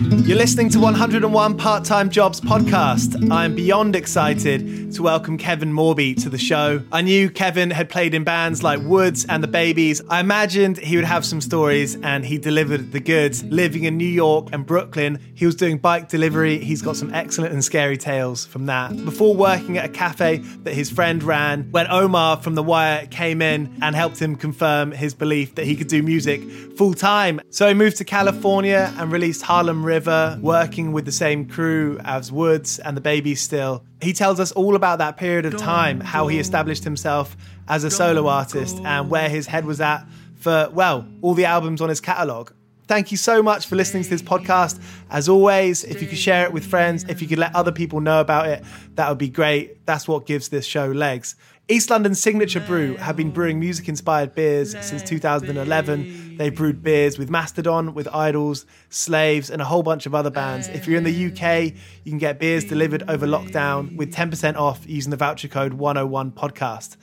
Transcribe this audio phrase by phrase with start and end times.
[0.00, 3.32] You're listening to 101 Part Time Jobs podcast.
[3.32, 6.80] I'm beyond excited to welcome Kevin Morby to the show.
[6.92, 10.00] I knew Kevin had played in bands like Woods and the Babies.
[10.08, 13.42] I imagined he would have some stories, and he delivered the goods.
[13.42, 16.58] Living in New York and Brooklyn, he was doing bike delivery.
[16.58, 19.04] He's got some excellent and scary tales from that.
[19.04, 23.42] Before working at a cafe that his friend ran, when Omar from The Wire came
[23.42, 26.40] in and helped him confirm his belief that he could do music
[26.76, 27.40] full time.
[27.50, 32.30] So he moved to California and released Harlem River, working with the same crew as
[32.30, 33.82] Woods and the Babies still.
[34.02, 37.36] He tells us all about that period of time, how he established himself
[37.66, 40.06] as a solo artist and where his head was at
[40.36, 42.52] for, well, all the albums on his catalogue.
[42.86, 44.80] Thank you so much for listening to this podcast.
[45.10, 48.00] As always, if you could share it with friends, if you could let other people
[48.00, 48.64] know about it,
[48.94, 49.84] that would be great.
[49.84, 51.34] That's what gives this show legs.
[51.70, 56.38] East London Signature Brew have been brewing music inspired beers since 2011.
[56.38, 60.68] They brewed beers with Mastodon, with IDLES, Slaves, and a whole bunch of other bands.
[60.68, 61.74] If you're in the UK,
[62.04, 66.32] you can get beers delivered over lockdown with 10% off using the voucher code 101
[66.32, 66.96] podcast.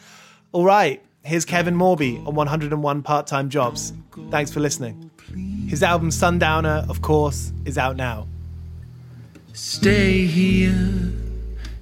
[0.51, 3.93] All right, here's Kevin Morby on 101 Part Time Jobs.
[4.31, 5.11] Thanks for listening.
[5.67, 8.27] His album Sundowner, of course, is out now.
[9.53, 11.11] Stay here,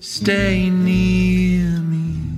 [0.01, 2.32] stay near me.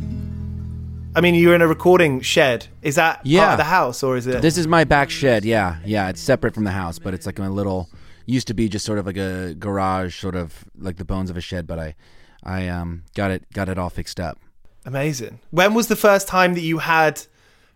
[1.16, 2.68] I mean, you're in a recording shed.
[2.82, 3.52] Is that part Yeah.
[3.54, 4.42] of the house, or is it?
[4.42, 5.46] This is my back shed.
[5.46, 6.10] Yeah, yeah.
[6.10, 7.90] It's separate from the house, but it's like a little.
[8.28, 11.38] Used to be just sort of like a garage, sort of like the bones of
[11.38, 11.68] a shed.
[11.68, 11.96] But I,
[12.44, 14.40] I um got it got it all fixed up.
[14.84, 15.40] Amazing.
[15.52, 17.22] When was the first time that you had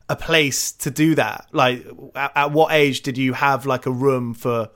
[0.09, 1.45] a place to do that?
[1.51, 1.85] Like,
[2.15, 4.69] at, at what age did you have like a room for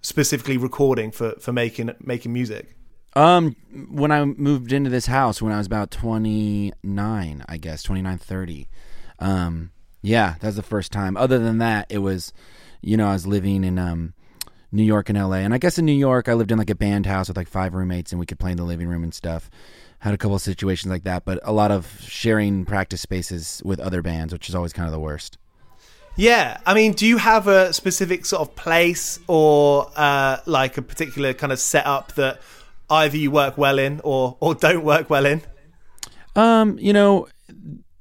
[0.00, 2.74] specifically recording for for making making music?
[3.14, 3.56] Um,
[3.90, 8.18] when I moved into this house when I was about twenty nine, I guess 29,
[8.18, 8.68] 30.
[9.18, 9.70] Um,
[10.00, 11.16] yeah, that was the first time.
[11.16, 12.32] Other than that, it was,
[12.80, 14.14] you know, I was living in um
[14.72, 15.38] New York and L.A.
[15.40, 17.48] And I guess in New York, I lived in like a band house with like
[17.48, 19.50] five roommates, and we could play in the living room and stuff.
[19.98, 23.78] Had a couple of situations like that, but a lot of sharing practice spaces with
[23.78, 25.38] other bands, which is always kind of the worst.
[26.16, 30.82] Yeah, I mean, do you have a specific sort of place or uh, like a
[30.82, 32.40] particular kind of setup that
[32.92, 35.42] either you work well in or or don't work well in?
[36.36, 37.28] Um, you know,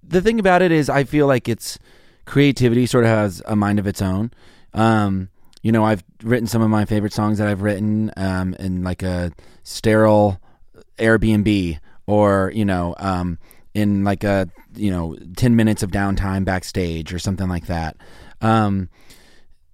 [0.03, 1.79] the thing about it is, I feel like it's
[2.25, 4.31] creativity sort of has a mind of its own.
[4.73, 5.29] Um,
[5.63, 9.03] you know, I've written some of my favorite songs that I've written um, in like
[9.03, 9.31] a
[9.63, 10.39] sterile
[10.97, 13.37] Airbnb or you know um,
[13.73, 17.97] in like a you know ten minutes of downtime backstage or something like that.
[18.41, 18.89] Um,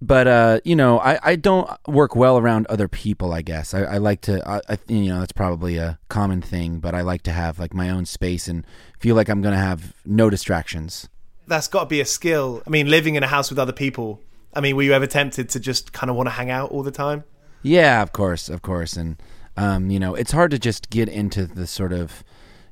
[0.00, 3.32] but uh, you know, I, I don't work well around other people.
[3.32, 4.46] I guess I, I like to.
[4.48, 7.74] I, I you know that's probably a common thing, but I like to have like
[7.74, 8.64] my own space and
[8.98, 11.08] feel like I'm gonna have no distractions.
[11.46, 12.62] That's got to be a skill.
[12.66, 14.20] I mean, living in a house with other people.
[14.54, 16.82] I mean, were you ever tempted to just kind of want to hang out all
[16.82, 17.24] the time?
[17.62, 19.20] Yeah, of course, of course, and
[19.56, 22.22] um, you know, it's hard to just get into the sort of,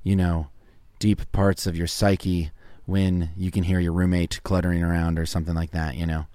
[0.05, 0.49] you know,
[1.01, 2.53] deep parts of your psyche
[2.85, 5.97] when you can hear your roommate cluttering around or something like that.
[5.97, 6.27] You know.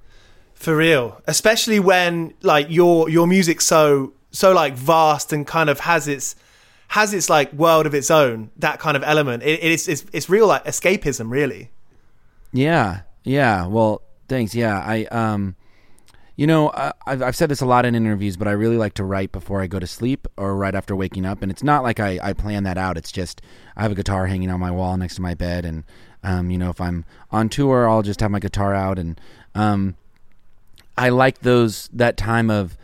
[0.61, 5.79] For real, especially when like your your music's so so like vast and kind of
[5.79, 6.35] has its
[6.89, 8.51] has its like world of its own.
[8.57, 9.41] That kind of element.
[9.41, 11.71] It, it's it's it's real like escapism, really.
[12.53, 13.65] Yeah, yeah.
[13.65, 14.53] Well, thanks.
[14.53, 15.55] Yeah, I um,
[16.35, 18.93] you know, I, I've I've said this a lot in interviews, but I really like
[18.93, 21.81] to write before I go to sleep or right after waking up, and it's not
[21.81, 22.97] like I I plan that out.
[22.97, 23.41] It's just
[23.75, 25.85] I have a guitar hanging on my wall next to my bed, and
[26.23, 29.19] um, you know, if I'm on tour, I'll just have my guitar out, and
[29.55, 29.95] um,
[30.97, 32.77] I like those that time of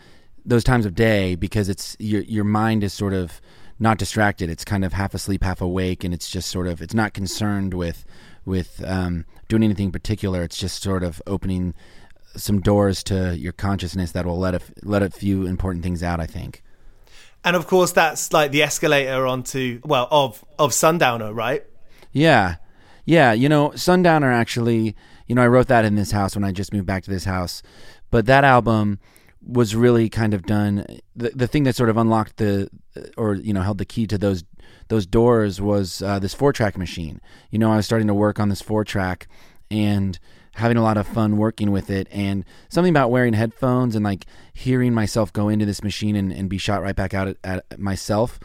[0.45, 3.41] those times of day because it's your your mind is sort of
[3.79, 4.49] not distracted.
[4.49, 7.73] It's kind of half asleep, half awake, and it's just sort of it's not concerned
[7.73, 8.05] with
[8.45, 10.41] with um, doing anything particular.
[10.43, 11.73] It's just sort of opening
[12.35, 16.19] some doors to your consciousness that will let a, let a few important things out.
[16.19, 16.63] I think.
[17.43, 21.63] And of course, that's like the escalator onto well of of Sundowner, right?
[22.11, 22.55] Yeah,
[23.05, 23.33] yeah.
[23.33, 24.95] You know, Sundowner actually.
[25.27, 27.25] You know, I wrote that in this house when I just moved back to this
[27.25, 27.61] house,
[28.17, 28.99] but that album
[29.45, 30.83] was really kind of done.
[31.15, 32.67] The the thing that sort of unlocked the
[33.15, 34.43] or you know held the key to those
[34.87, 37.21] those doors was uh, this four track machine.
[37.51, 39.27] You know, I was starting to work on this four track
[39.69, 40.17] and
[40.55, 44.25] having a lot of fun working with it and something about wearing headphones and like
[44.51, 47.77] hearing myself go into this machine and, and be shot right back out at, at
[47.77, 48.39] myself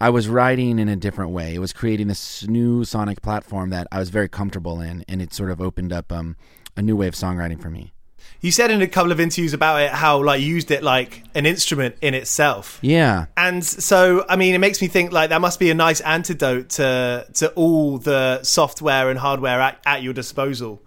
[0.00, 3.88] i was writing in a different way it was creating this new sonic platform that
[3.90, 6.36] i was very comfortable in and it sort of opened up um,
[6.76, 7.92] a new way of songwriting for me
[8.40, 11.22] You said in a couple of interviews about it how like you used it like
[11.34, 12.78] an instrument in itself.
[12.82, 16.00] yeah And so, I mean, it makes me think like that must be a nice
[16.00, 20.82] antidote to to all the software and hardware at, at your disposal.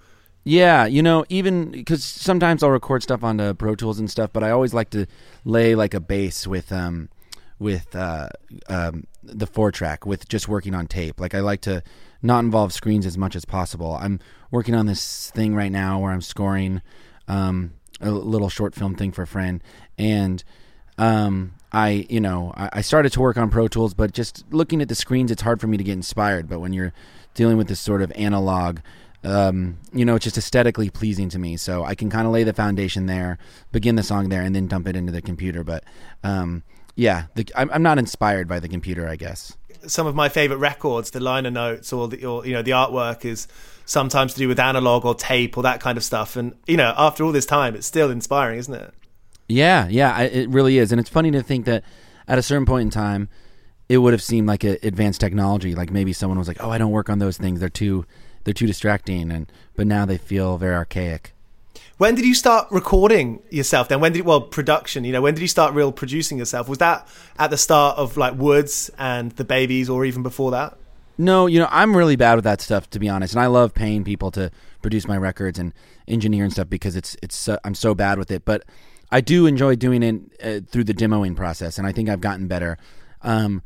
[0.45, 4.43] Yeah, you know, even because sometimes I'll record stuff onto Pro Tools and stuff, but
[4.43, 5.05] I always like to
[5.43, 7.09] lay like a base with um
[7.59, 8.29] with uh
[8.67, 11.19] um the four track with just working on tape.
[11.19, 11.83] Like I like to
[12.21, 13.97] not involve screens as much as possible.
[13.99, 14.19] I'm
[14.51, 16.81] working on this thing right now where I'm scoring
[17.29, 17.71] um
[18.01, 19.63] a little short film thing for a friend
[19.97, 20.43] and
[20.97, 24.81] um I you know I, I started to work on Pro Tools, but just looking
[24.81, 26.49] at the screens, it's hard for me to get inspired.
[26.49, 26.93] But when you're
[27.35, 28.79] dealing with this sort of analog
[29.23, 31.57] um, you know, it's just aesthetically pleasing to me.
[31.57, 33.37] So I can kind of lay the foundation there,
[33.71, 35.63] begin the song there, and then dump it into the computer.
[35.63, 35.83] But
[36.23, 36.63] um,
[36.95, 39.57] yeah, the, I'm, I'm not inspired by the computer, I guess.
[39.87, 43.23] Some of my favorite records, the liner notes or the or you know the artwork
[43.23, 43.47] is
[43.89, 46.35] sometimes to do with analog or tape or that kind of stuff.
[46.35, 48.93] And you know, after all this time, it's still inspiring, isn't it?
[49.47, 51.83] Yeah, yeah, I- it really is, and it's funny to think that
[52.27, 53.29] at a certain point in time,
[53.89, 55.73] it would have seemed like a advanced technology.
[55.73, 58.05] Like maybe someone was like, "Oh, I don't work on those things; they're too,
[58.43, 61.33] they're too distracting," and but now they feel very archaic.
[61.97, 63.89] When did you start recording yourself?
[63.89, 65.03] Then when did well production?
[65.03, 66.69] You know, when did you start real producing yourself?
[66.69, 67.07] Was that
[67.39, 70.77] at the start of like Woods and the Babies, or even before that?
[71.19, 73.73] No, you know, I'm really bad with that stuff to be honest, and I love
[73.73, 74.49] paying people to
[74.81, 75.73] produce my records and
[76.07, 78.45] engineer and stuff because it's it's so, I'm so bad with it.
[78.45, 78.63] But
[79.11, 82.47] I do enjoy doing it uh, through the demoing process, and I think I've gotten
[82.47, 82.77] better.
[83.21, 83.63] Um,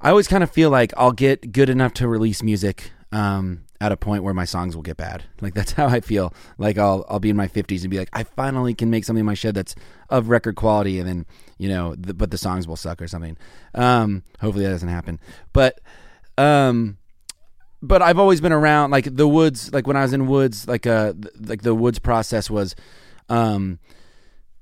[0.00, 3.92] I always kind of feel like I'll get good enough to release music um, at
[3.92, 5.24] a point where my songs will get bad.
[5.42, 6.32] Like that's how I feel.
[6.56, 9.20] Like I'll I'll be in my 50s and be like, I finally can make something
[9.20, 9.74] in my shed that's
[10.08, 11.26] of record quality, and then
[11.58, 13.36] you know, the, but the songs will suck or something.
[13.74, 15.20] Um, hopefully that doesn't happen.
[15.52, 15.78] But
[16.40, 16.96] um,
[17.82, 19.72] but I've always been around like the woods.
[19.72, 22.74] Like when I was in woods, like uh, like the woods process was,
[23.28, 23.78] um,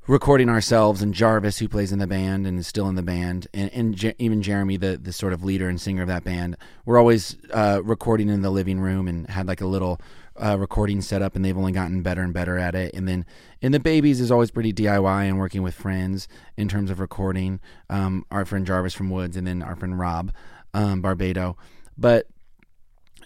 [0.06, 3.47] recording ourselves and Jarvis, who plays in the band and is still in the band,
[3.52, 6.56] and, and Je- even Jeremy, the the sort of leader and singer of that band,
[6.85, 10.00] we're always uh, recording in the living room and had like a little
[10.37, 12.94] uh, recording setup, and they've only gotten better and better at it.
[12.94, 13.26] And then
[13.61, 17.61] in the babies is always pretty DIY and working with friends in terms of recording.
[17.90, 20.32] Um, our friend Jarvis from Woods, and then our friend Rob
[20.75, 21.56] um, Barbato,
[21.96, 22.26] but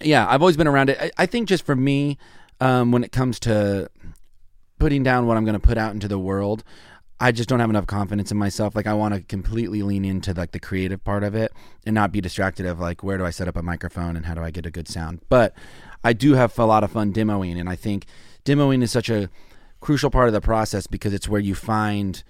[0.00, 0.98] yeah, I've always been around it.
[1.00, 2.18] I, I think just for me,
[2.60, 3.88] um, when it comes to
[4.78, 6.64] putting down what I'm going to put out into the world,
[7.20, 8.74] I just don't have enough confidence in myself.
[8.74, 11.52] Like I want to completely lean into like the creative part of it
[11.86, 14.34] and not be distracted of like where do I set up a microphone and how
[14.34, 15.20] do I get a good sound.
[15.28, 15.54] But
[16.02, 18.06] I do have a lot of fun demoing, and I think
[18.44, 19.30] demoing is such a
[19.80, 22.24] crucial part of the process because it's where you find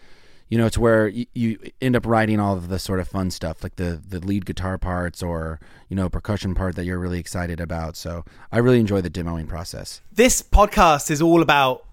[0.52, 3.62] you know, it's where you, end up writing all of the sort of fun stuff,
[3.62, 7.59] like the the lead guitar parts or you know percussion part that you're really excited
[7.59, 7.97] about.
[7.97, 10.02] So I really enjoy the demoing process.
[10.12, 11.87] This podcast is all about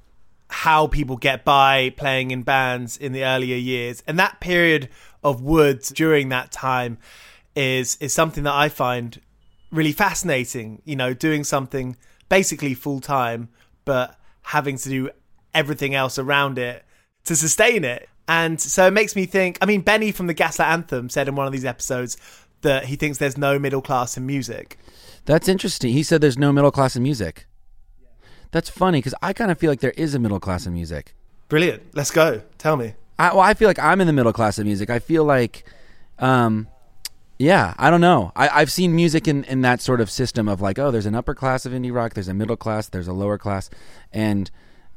[0.50, 4.90] how people get by playing in bands in the earlier years, and that period
[5.24, 6.98] of Woods during that time
[7.56, 9.22] is is something that I find
[9.72, 10.82] really fascinating.
[10.84, 11.96] You know, doing something
[12.28, 13.48] basically full time,
[13.86, 15.10] but having to do
[15.54, 16.84] everything else around it
[17.24, 18.10] to sustain it.
[18.30, 19.58] And so it makes me think.
[19.60, 22.16] I mean, Benny from the Gaslight Anthem said in one of these episodes
[22.62, 24.78] that he thinks there's no middle class in music.
[25.26, 25.94] That's interesting.
[25.94, 27.48] He said there's no middle class in music.
[28.52, 31.16] That's funny because I kind of feel like there is a middle class in music.
[31.48, 31.82] Brilliant.
[31.96, 32.44] Let's go.
[32.60, 32.94] Tell me.
[33.18, 34.92] I, well, I feel like I'm in the middle class of music.
[34.92, 35.66] I feel like,
[36.20, 36.68] um,
[37.40, 38.32] yeah, I don't know.
[38.36, 41.16] I, I've seen music in, in that sort of system of like, oh, there's an
[41.16, 43.72] upper class of indie rock, there's a middle class, there's a lower class,
[44.14, 44.52] and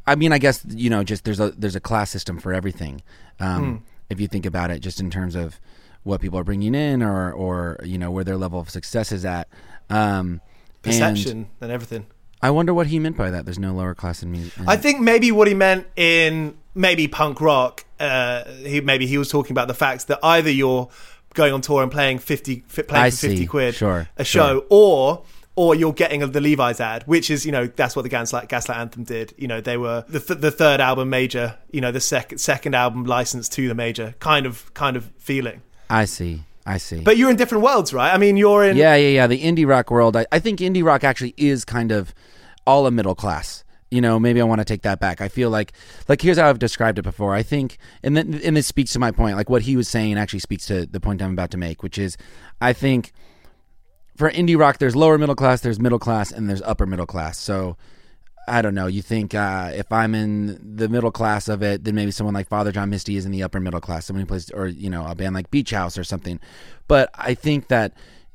[0.07, 3.03] I mean, I guess you know, just there's a there's a class system for everything.
[3.41, 5.59] Um, If you think about it, just in terms of
[6.03, 9.25] what people are bringing in, or or you know where their level of success is
[9.25, 9.49] at.
[9.89, 10.41] Um,
[10.83, 12.07] Perception and everything.
[12.43, 13.45] I wonder what he meant by that.
[13.45, 14.53] There's no lower class in music.
[14.67, 19.29] I think maybe what he meant in maybe punk rock, uh, he maybe he was
[19.31, 20.89] talking about the fact that either you're
[21.35, 23.47] going on tour and playing fifty playing I for fifty see.
[23.47, 24.43] quid Sure, a sure.
[24.43, 25.23] show, or
[25.55, 28.79] or you're getting the Levi's ad, which is you know that's what the Gaslight Gaslight
[28.79, 29.35] Anthem did.
[29.37, 32.75] You know they were the th- the third album major, you know the second second
[32.75, 35.63] album licensed to the major kind of kind of feeling.
[35.91, 36.45] I see.
[36.65, 37.01] I see.
[37.01, 38.15] But you're in different worlds, right?
[38.15, 39.27] I mean, you're in Yeah, yeah, yeah.
[39.27, 40.17] The indie rock world.
[40.17, 42.15] I, I think indie rock actually is kind of
[42.67, 43.65] all a middle class.
[43.91, 45.21] You know, maybe I want to take that back.
[45.21, 45.73] I feel like,
[46.09, 47.35] like here's how I've described it before.
[47.35, 49.37] I think, and then, and this speaks to my point.
[49.37, 51.99] Like what he was saying actually speaks to the point I'm about to make, which
[51.99, 52.17] is,
[52.61, 53.13] I think
[54.17, 57.39] for indie rock, there's lower middle class, there's middle class, and there's upper middle class.
[57.39, 57.77] So
[58.49, 58.87] I don't know.
[58.87, 62.49] You think uh, if I'm in the middle class of it, then maybe someone like
[62.49, 64.07] Father John Misty is in the upper middle class.
[64.07, 66.41] Someone who plays, or you know, a band like Beach House or something.
[66.89, 67.95] But I think that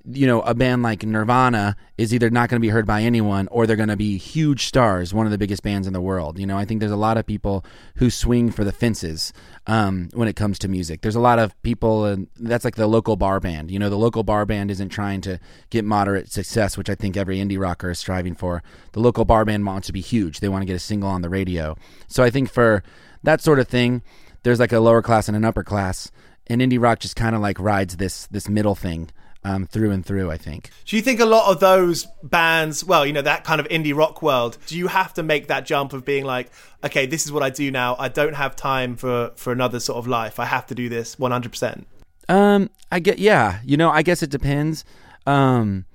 [0.10, 3.48] you know, a band like Nirvana is either not going to be heard by anyone
[3.50, 6.40] or they're going to be huge stars, one of the biggest bands in the world.
[6.40, 9.34] You know, I think there's a lot of people who swing for the fences
[9.66, 11.02] um, when it comes to music.
[11.02, 13.70] There's a lot of people, and that's like the local bar band.
[13.70, 17.18] You know, the local bar band isn't trying to get moderate success, which I think
[17.18, 18.64] every indie rocker is striving for.
[18.94, 20.40] The local bar band wants to be huge.
[20.40, 21.76] They want to get a single on the radio.
[22.08, 22.82] So I think for
[23.24, 24.04] that sort of thing,
[24.44, 26.12] there's like a lower class and an upper class,
[26.48, 29.10] and indie rock just kind of like rides this this middle thing
[29.48, 30.30] um, through and through.
[30.30, 30.70] I think.
[30.86, 33.96] Do you think a lot of those bands, well, you know, that kind of indie
[33.96, 36.52] rock world, do you have to make that jump of being like,
[36.84, 37.96] okay, this is what I do now.
[37.98, 40.40] I don't have time for for another sort of life.
[40.40, 41.86] I have to do this 100%.
[42.30, 43.60] Um, I get yeah.
[43.64, 44.84] You know, I guess it depends.
[45.26, 45.86] Um,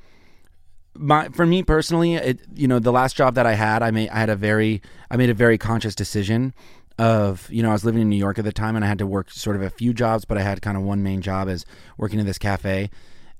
[0.94, 4.09] my for me personally, it you know the last job that I had, I made
[4.11, 6.54] I had a very I made a very conscious decision
[6.99, 8.99] of you know I was living in New York at the time and I had
[8.99, 11.49] to work sort of a few jobs, but I had kind of one main job
[11.49, 11.64] as
[11.97, 12.90] working in this cafe.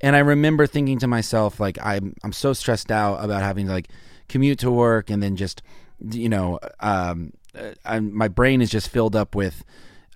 [0.03, 3.73] And I remember thinking to myself like I'm I'm so stressed out about having to
[3.73, 3.89] like
[4.29, 5.63] commute to work and then just
[6.01, 9.63] you know um, uh, I'm, my brain is just filled up with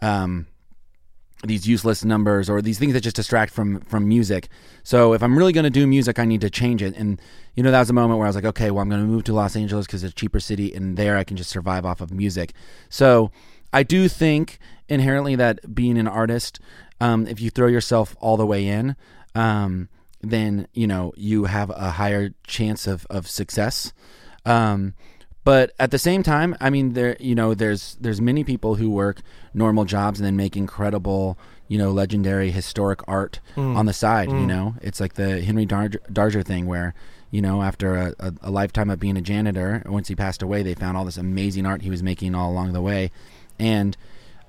[0.02, 0.46] um,
[1.44, 4.48] these useless numbers or these things that just distract from from music.
[4.82, 6.96] So if I'm really going to do music, I need to change it.
[6.96, 7.20] And
[7.54, 9.06] you know, that was a moment where I was like, okay, well, I'm going to
[9.06, 11.84] move to Los Angeles because it's a cheaper city, and there I can just survive
[11.84, 12.52] off of music.
[12.88, 13.30] So
[13.72, 16.60] I do think inherently that being an artist,
[17.00, 18.96] um, if you throw yourself all the way in,
[19.36, 19.88] um,
[20.22, 23.92] then you know you have a higher chance of of success.
[24.44, 24.94] Um,
[25.44, 28.90] but at the same time, I mean, there you know, there's there's many people who
[28.90, 29.20] work
[29.54, 31.38] normal jobs and then make incredible,
[31.68, 33.40] you know, legendary historic art
[33.76, 34.28] on the side.
[34.40, 36.94] You know, it's like the Henry Darger, Darger thing where.
[37.32, 40.62] You know, after a, a, a lifetime of being a janitor, once he passed away,
[40.62, 43.10] they found all this amazing art he was making all along the way,
[43.58, 43.96] and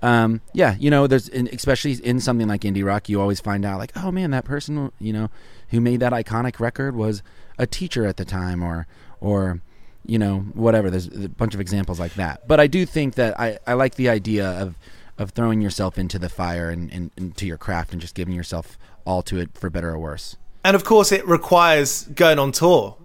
[0.01, 3.65] um, yeah, you know, there's in, especially in something like indie rock, you always find
[3.65, 5.29] out like, oh man, that person, you know,
[5.69, 7.23] who made that iconic record was
[7.57, 8.87] a teacher at the time, or
[9.19, 9.61] or
[10.05, 10.89] you know, whatever.
[10.89, 12.47] There's a bunch of examples like that.
[12.47, 14.75] But I do think that I, I like the idea of
[15.17, 18.77] of throwing yourself into the fire and, and into your craft and just giving yourself
[19.03, 20.37] all to it for better or worse.
[20.63, 22.97] And of course, it requires going on tour.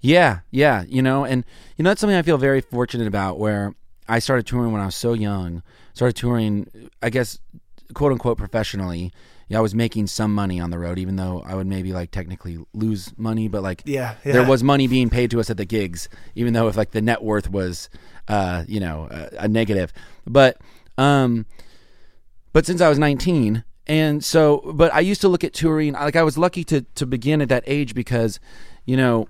[0.00, 1.44] Yeah, yeah, you know, and
[1.76, 3.38] you know that's something I feel very fortunate about.
[3.38, 3.74] Where
[4.08, 6.66] I started touring when I was so young, started touring,
[7.02, 7.38] I guess,
[7.94, 9.12] quote unquote, professionally.
[9.48, 12.12] Yeah, I was making some money on the road, even though I would maybe like
[12.12, 13.82] technically lose money, but like
[14.24, 16.92] Yeah, there was money being paid to us at the gigs, even though if like
[16.92, 17.90] the net worth was,
[18.28, 19.92] uh, you know, a, a negative.
[20.24, 20.58] But
[20.96, 21.46] um,
[22.52, 25.94] but since I was 19, and so, but I used to look at touring.
[25.94, 28.38] Like I was lucky to to begin at that age because,
[28.84, 29.28] you know,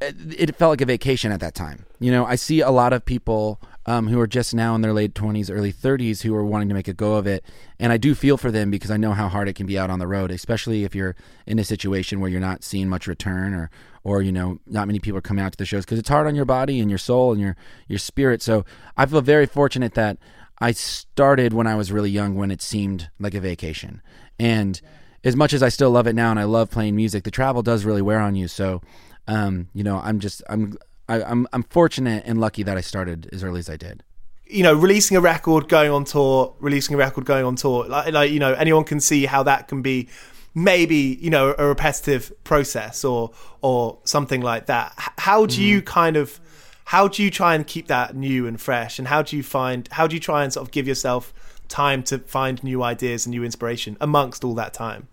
[0.00, 0.16] it,
[0.50, 1.84] it felt like a vacation at that time.
[1.98, 4.92] You know, I see a lot of people um, who are just now in their
[4.92, 7.44] late 20s, early 30s who are wanting to make a go of it.
[7.78, 9.90] And I do feel for them because I know how hard it can be out
[9.90, 13.54] on the road, especially if you're in a situation where you're not seeing much return
[13.54, 13.70] or,
[14.04, 16.26] or you know, not many people are coming out to the shows because it's hard
[16.26, 17.56] on your body and your soul and your,
[17.88, 18.42] your spirit.
[18.42, 18.64] So
[18.96, 20.18] I feel very fortunate that
[20.58, 24.02] I started when I was really young when it seemed like a vacation.
[24.38, 24.80] And
[25.24, 27.62] as much as I still love it now and I love playing music, the travel
[27.62, 28.46] does really wear on you.
[28.46, 28.82] So,
[29.26, 30.76] um, you know, I'm just I'm
[31.10, 34.02] I, I'm I'm fortunate and lucky that I started as early as I did.
[34.46, 37.86] you know, releasing a record, going on tour, releasing a record, going on tour.
[37.86, 40.08] Like, like you know, anyone can see how that can be
[40.54, 44.92] maybe you know a repetitive process or or something like that.
[45.18, 46.40] How do you kind of
[46.86, 48.98] how do you try and keep that new and fresh?
[48.98, 51.32] And how do you find how do you try and sort of give yourself
[51.68, 55.06] time to find new ideas and new inspiration amongst all that time?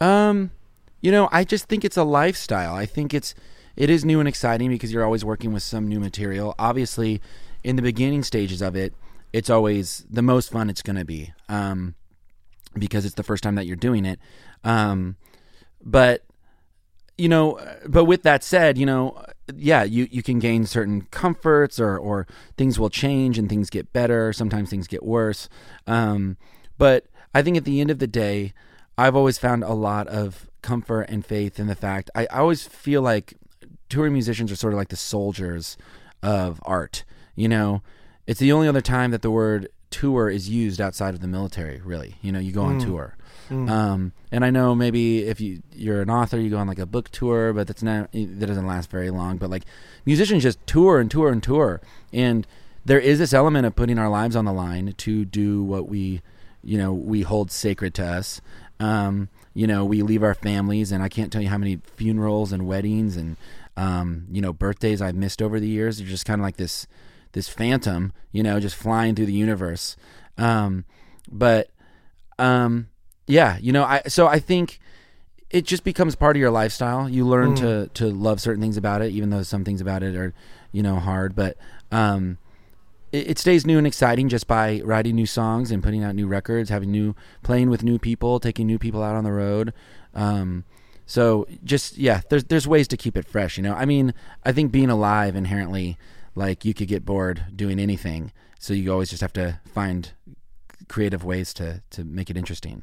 [0.00, 0.52] Um,
[1.00, 2.74] you know, I just think it's a lifestyle.
[2.74, 3.34] I think it's
[3.76, 6.54] it is new and exciting because you're always working with some new material.
[6.58, 7.20] Obviously,
[7.62, 8.94] in the beginning stages of it,
[9.32, 11.32] it's always the most fun it's going to be.
[11.48, 11.94] Um,
[12.78, 14.18] because it's the first time that you're doing it.
[14.62, 15.16] Um,
[15.82, 16.22] but
[17.16, 21.78] you know, but with that said, you know, yeah, you, you can gain certain comforts
[21.78, 24.32] or, or things will change and things get better.
[24.32, 25.48] Sometimes things get worse.
[25.86, 26.36] Um,
[26.76, 28.52] but I think at the end of the day,
[28.98, 32.66] I've always found a lot of comfort and faith in the fact I, I always
[32.66, 33.34] feel like
[33.94, 35.76] touring musicians are sort of like the soldiers
[36.22, 37.04] of art.
[37.36, 37.82] You know,
[38.26, 41.80] it's the only other time that the word tour is used outside of the military,
[41.84, 42.16] really.
[42.20, 43.16] You know, you go on tour.
[43.68, 46.86] Um, and I know maybe if you you're an author, you go on like a
[46.86, 49.36] book tour, but that's not that doesn't last very long.
[49.36, 49.64] But like
[50.04, 51.80] musicians just tour and tour and tour,
[52.12, 52.46] and
[52.84, 56.22] there is this element of putting our lives on the line to do what we,
[56.62, 58.40] you know, we hold sacred to us.
[58.80, 62.50] Um, you know, we leave our families, and I can't tell you how many funerals
[62.50, 63.36] and weddings and
[63.76, 65.98] um, you know birthdays I've missed over the years.
[65.98, 66.86] They're just kind of like this
[67.32, 69.96] this phantom, you know, just flying through the universe.
[70.38, 70.84] Um,
[71.30, 71.70] but
[72.38, 72.88] um,
[73.26, 74.80] yeah, you know, I so I think
[75.50, 77.08] it just becomes part of your lifestyle.
[77.08, 80.16] You learn to to love certain things about it, even though some things about it
[80.16, 80.32] are
[80.72, 81.34] you know hard.
[81.34, 81.56] But
[81.92, 82.38] um,
[83.12, 86.26] it, it stays new and exciting just by writing new songs and putting out new
[86.26, 89.72] records, having new playing with new people, taking new people out on the road.
[90.14, 90.64] Um,
[91.06, 93.56] so just yeah, there's there's ways to keep it fresh.
[93.56, 94.14] You know, I mean,
[94.44, 95.98] I think being alive inherently,
[96.34, 98.32] like you could get bored doing anything.
[98.58, 100.12] So you always just have to find
[100.88, 102.82] creative ways to to make it interesting.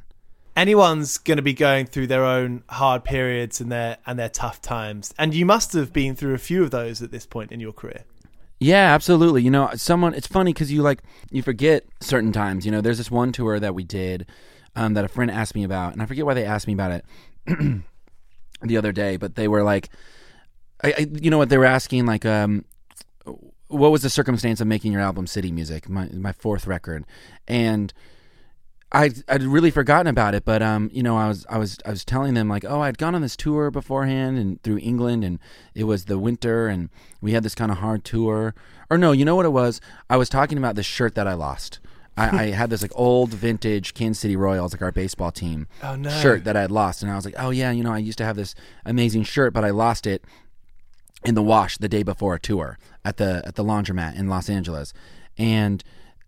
[0.56, 4.60] anyone's going to be going through their own hard periods and their and their tough
[4.60, 7.58] times and you must have been through a few of those at this point in
[7.58, 8.04] your career
[8.58, 9.42] Yeah, absolutely.
[9.42, 10.14] You know, someone.
[10.14, 12.64] It's funny because you like you forget certain times.
[12.64, 14.26] You know, there's this one tour that we did
[14.76, 16.92] um, that a friend asked me about, and I forget why they asked me about
[16.92, 17.04] it
[18.62, 19.16] the other day.
[19.16, 19.88] But they were like,
[20.82, 21.48] I, I, you know what?
[21.48, 22.64] They were asking like, um,
[23.68, 27.04] what was the circumstance of making your album City Music, my my fourth record,
[27.48, 27.92] and
[28.92, 31.90] I I'd really forgotten about it, but um, you know, I was I was I
[31.90, 35.38] was telling them like, oh, I'd gone on this tour beforehand and through England, and
[35.74, 38.54] it was the winter, and we had this kind of hard tour.
[38.90, 39.80] Or no, you know what it was?
[40.10, 41.80] I was talking about this shirt that I lost.
[42.16, 45.96] I, I had this like old vintage Kansas City Royals, like our baseball team Oh,
[45.96, 46.10] no.
[46.10, 48.18] shirt that I had lost, and I was like, oh yeah, you know, I used
[48.18, 50.22] to have this amazing shirt, but I lost it
[51.24, 54.50] in the wash the day before a tour at the at the laundromat in Los
[54.50, 54.92] Angeles,
[55.38, 55.82] and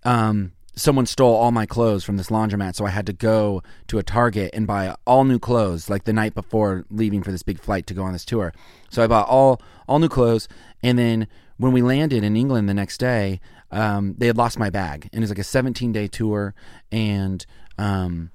[0.04, 3.98] um, someone stole all my clothes from this laundromat, so I had to go to
[3.98, 7.60] a Target and buy all new clothes like the night before leaving for this big
[7.60, 8.52] flight to go on this tour.
[8.90, 10.48] So I bought all all new clothes,
[10.82, 13.40] and then when we landed in England the next day,
[13.70, 16.54] um, they had lost my bag, and it was like a 17 day tour,
[16.92, 17.44] and
[17.78, 18.30] um,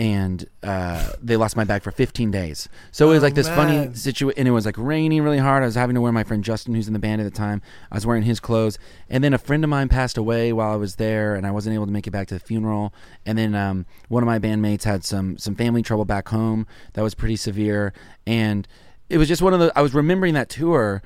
[0.00, 2.70] and uh, they lost my bag for 15 days.
[2.90, 5.62] So it was like this funny situation, and it was like raining really hard.
[5.62, 7.60] I was having to wear my friend Justin, who's in the band at the time.
[7.92, 8.78] I was wearing his clothes,
[9.10, 11.74] and then a friend of mine passed away while I was there, and I wasn't
[11.74, 12.94] able to make it back to the funeral.
[13.26, 17.02] And then um, one of my bandmates had some some family trouble back home that
[17.02, 17.92] was pretty severe,
[18.26, 18.66] and
[19.10, 19.70] it was just one of the.
[19.76, 21.02] I was remembering that tour,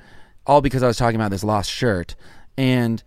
[0.47, 2.15] all because I was talking about this lost shirt,
[2.57, 3.03] and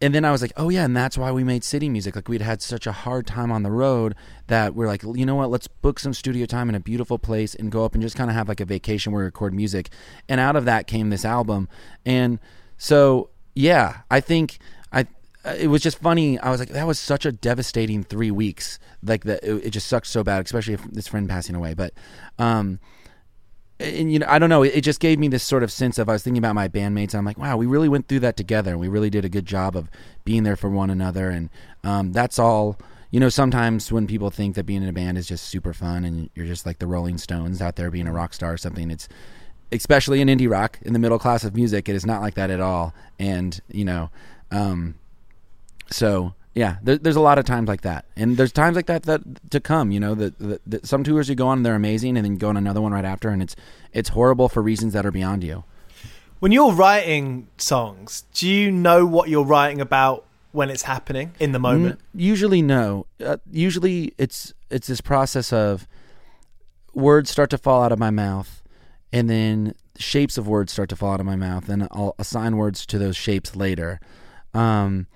[0.00, 2.16] and then I was like, oh yeah, and that's why we made city music.
[2.16, 4.16] Like we'd had such a hard time on the road
[4.48, 5.50] that we're like, you know what?
[5.50, 8.28] Let's book some studio time in a beautiful place and go up and just kind
[8.28, 9.90] of have like a vacation where we record music.
[10.28, 11.68] And out of that came this album.
[12.04, 12.40] And
[12.78, 14.58] so yeah, I think
[14.92, 15.06] I.
[15.44, 16.38] It was just funny.
[16.38, 18.78] I was like, that was such a devastating three weeks.
[19.04, 21.74] Like that, it, it just sucked so bad, especially if this friend passing away.
[21.74, 21.94] But,
[22.38, 22.78] um,
[23.82, 24.62] and you know, I don't know.
[24.62, 27.10] It, just gave me this sort of sense of I was thinking about my bandmates.
[27.10, 28.72] And I'm like, wow, we really went through that together.
[28.72, 29.90] And we really did a good job of
[30.24, 31.50] being there for one another, and
[31.84, 32.78] um, that's all.
[33.10, 36.06] You know, sometimes when people think that being in a band is just super fun
[36.06, 38.90] and you're just like the Rolling Stones out there being a rock star or something,
[38.90, 39.06] it's
[39.70, 41.90] especially in indie rock in the middle class of music.
[41.90, 42.94] It is not like that at all.
[43.18, 44.08] And you know,
[44.50, 44.94] um,
[45.90, 49.04] so yeah, there, there's a lot of times like that, and there's times like that
[49.04, 49.90] that to come.
[49.90, 52.56] You know, that some tours you go on, they're amazing, and then you go on
[52.56, 53.56] another one right after, and it's
[53.92, 55.64] it's horrible for reasons that are beyond you.
[56.40, 61.52] When you're writing songs, do you know what you're writing about when it's happening in
[61.52, 62.00] the moment?
[62.00, 63.06] N- usually, no.
[63.24, 65.86] Uh, usually, it's it's this process of
[66.92, 68.62] words start to fall out of my mouth,
[69.10, 72.56] and then shapes of words start to fall out of my mouth, and I'll assign
[72.56, 74.00] words to those shapes later.
[74.52, 75.06] Um,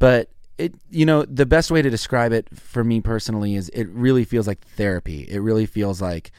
[0.00, 3.88] but it, you know, the best way to describe it for me personally is it
[3.88, 5.26] really feels like therapy.
[5.28, 6.30] It really feels like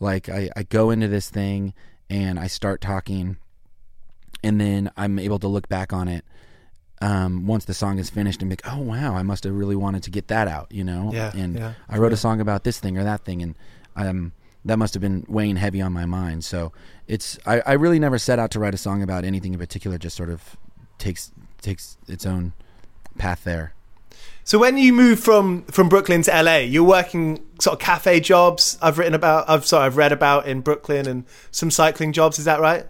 [0.00, 1.72] like I, I go into this thing
[2.10, 3.36] and I start talking,
[4.42, 6.24] and then I'm able to look back on it
[7.00, 9.76] um, once the song is finished and be like, oh wow, I must have really
[9.76, 11.10] wanted to get that out, you know.
[11.12, 13.54] Yeah, And yeah, I wrote a song about this thing or that thing, and
[13.96, 14.32] um,
[14.64, 16.44] that must have been weighing heavy on my mind.
[16.44, 16.72] So
[17.06, 19.98] it's I, I really never set out to write a song about anything in particular.
[19.98, 20.56] Just sort of
[20.98, 22.52] takes takes its own
[23.18, 23.72] path there.
[24.46, 28.76] So when you move from from Brooklyn to LA, you're working sort of cafe jobs.
[28.82, 29.48] I've written about.
[29.48, 32.38] I've sorry, I've read about in Brooklyn and some cycling jobs.
[32.38, 32.86] Is that right?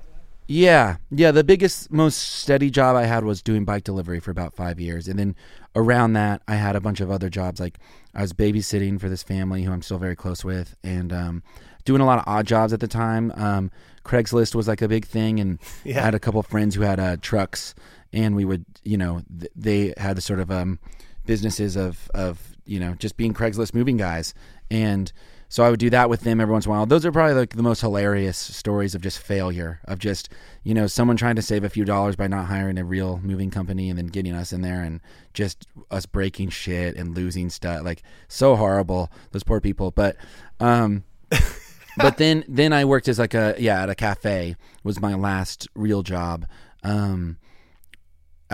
[0.46, 1.30] Yeah, yeah.
[1.30, 5.08] The biggest, most steady job I had was doing bike delivery for about five years,
[5.08, 5.36] and then
[5.76, 7.60] around that, I had a bunch of other jobs.
[7.60, 7.78] Like
[8.14, 11.42] I was babysitting for this family who I'm still very close with, and um,
[11.84, 13.32] doing a lot of odd jobs at the time.
[13.36, 13.70] Um,
[14.04, 16.00] Craigslist was like a big thing, and Yeah.
[16.00, 17.74] I had a couple friends who had uh, trucks,
[18.14, 20.78] and we would, you know, th- they had the sort of um,
[21.26, 24.32] businesses of of you know just being Craigslist moving guys,
[24.70, 25.12] and
[25.48, 26.86] so I would do that with them every once in a while.
[26.86, 30.28] Those are probably like the most hilarious stories of just failure, of just
[30.62, 33.50] you know someone trying to save a few dollars by not hiring a real moving
[33.50, 35.00] company and then getting us in there and
[35.34, 37.84] just us breaking shit and losing stuff.
[37.84, 39.90] Like so horrible, those poor people.
[39.90, 40.16] But
[40.60, 41.02] um,
[41.96, 45.68] but then then I worked as like a yeah at a cafe was my last
[45.74, 46.46] real job.
[46.84, 47.38] Um,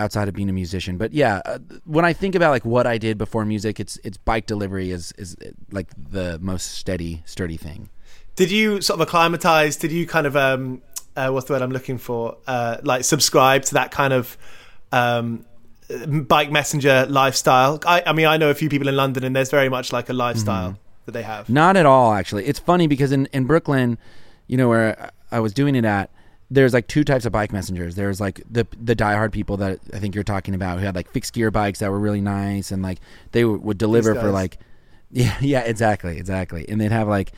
[0.01, 0.97] outside of being a musician.
[0.97, 4.17] But yeah, uh, when I think about like what I did before music, it's it's
[4.17, 5.35] bike delivery is is
[5.71, 7.89] like the most steady, sturdy thing.
[8.35, 9.77] Did you sort of acclimatize?
[9.77, 10.81] Did you kind of um,
[11.15, 12.37] uh, what's the word I'm looking for?
[12.47, 14.37] Uh, like subscribe to that kind of
[14.91, 15.45] um,
[16.27, 17.79] bike messenger lifestyle?
[17.85, 20.09] I, I mean, I know a few people in London, and there's very much like
[20.09, 21.49] a lifestyle that they have.
[21.49, 22.45] Not at all, actually.
[22.45, 23.97] It's funny because in in Brooklyn,
[24.47, 26.09] you know where I was doing it at.
[26.51, 27.95] There's like two types of bike messengers.
[27.95, 31.09] There's like the the diehard people that I think you're talking about who had like
[31.09, 32.99] fixed gear bikes that were really nice and like
[33.31, 34.57] they would, would deliver for like
[35.11, 36.65] yeah yeah exactly exactly.
[36.67, 37.31] And they'd have like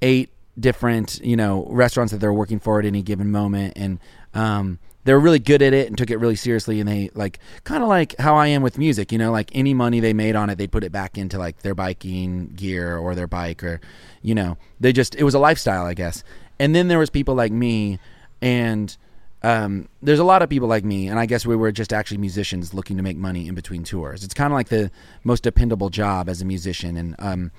[0.00, 3.74] eight different you know restaurants that they're working for at any given moment.
[3.76, 3.98] And
[4.32, 6.78] um they were really good at it and took it really seriously.
[6.78, 9.74] And they like kind of like how I am with music you know like any
[9.74, 13.16] money they made on it they'd put it back into like their biking gear or
[13.16, 13.80] their bike or
[14.22, 16.22] you know they just it was a lifestyle I guess.
[16.60, 17.98] And then there was people like me
[18.42, 18.94] and
[19.42, 22.18] um, there's a lot of people like me, and I guess we were just actually
[22.18, 24.22] musicians looking to make money in between tours.
[24.22, 24.90] It's kind of like the
[25.24, 27.50] most dependable job as a musician, and um,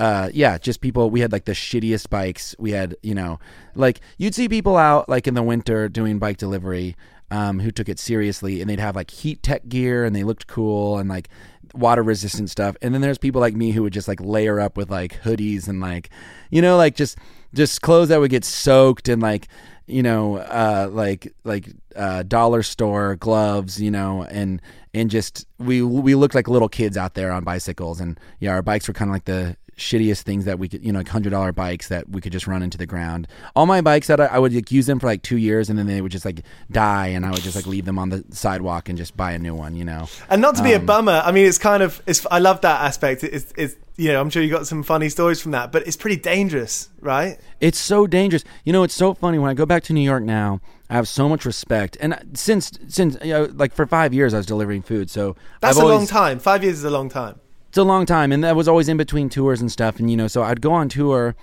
[0.00, 1.10] uh, yeah, just people.
[1.10, 2.54] We had like the shittiest bikes.
[2.58, 3.38] We had, you know,
[3.74, 6.96] like you'd see people out like in the winter doing bike delivery
[7.34, 10.46] um, who took it seriously, and they'd have like heat tech gear, and they looked
[10.46, 11.28] cool, and like
[11.74, 12.76] water resistant stuff.
[12.80, 15.66] And then there's people like me who would just like layer up with like hoodies
[15.66, 16.10] and like,
[16.50, 17.18] you know, like just
[17.52, 19.48] just clothes that would get soaked and like
[19.86, 24.62] you know, uh, like like uh, dollar store gloves, you know, and
[24.94, 28.62] and just we we looked like little kids out there on bicycles, and yeah, our
[28.62, 31.30] bikes were kind of like the shittiest things that we could, you know, like hundred
[31.30, 33.26] dollar bikes that we could just run into the ground.
[33.56, 35.78] All my bikes that I, I would like, use them for like two years, and
[35.78, 38.24] then they would just like die, and I would just like leave them on the
[38.30, 40.08] sidewalk and just buy a new one, you know.
[40.28, 42.60] And not to be a Um, bummer, I mean, it's kind of, it's, I love
[42.62, 43.24] that aspect.
[43.24, 45.96] It's, it's, you know, I'm sure you got some funny stories from that, but it's
[45.96, 47.38] pretty dangerous, right?
[47.60, 48.44] It's so dangerous.
[48.64, 50.60] You know, it's so funny when I go back to New York now.
[50.90, 54.36] I have so much respect, and since since you know, like for five years I
[54.36, 56.38] was delivering food, so That's I've a long time.
[56.38, 57.40] Five years is a long time.
[57.74, 59.98] It's a long time, and that was always in between tours and stuff.
[59.98, 61.34] And you know, so I'd go on tour,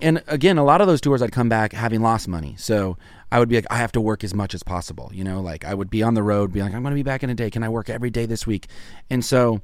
[0.00, 2.54] and again, a lot of those tours I'd come back having lost money.
[2.58, 2.96] So
[3.32, 5.10] I would be like, I have to work as much as possible.
[5.12, 7.02] You know, like I would be on the road, be like, I'm going to be
[7.02, 7.50] back in a day.
[7.50, 8.68] Can I work every day this week?
[9.10, 9.62] And so,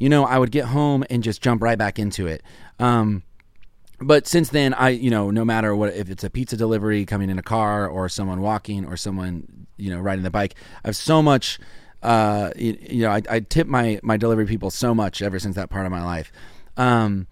[0.00, 2.42] you know, I would get home and just jump right back into it.
[2.80, 3.22] Um,
[4.00, 7.30] but since then, I you know, no matter what, if it's a pizza delivery coming
[7.30, 10.96] in a car, or someone walking, or someone you know riding the bike, I have
[10.96, 11.60] so much.
[12.02, 15.56] Uh, you, you know, I, I tip my my delivery people so much ever since
[15.56, 16.32] that part of my life.
[16.76, 17.26] Um,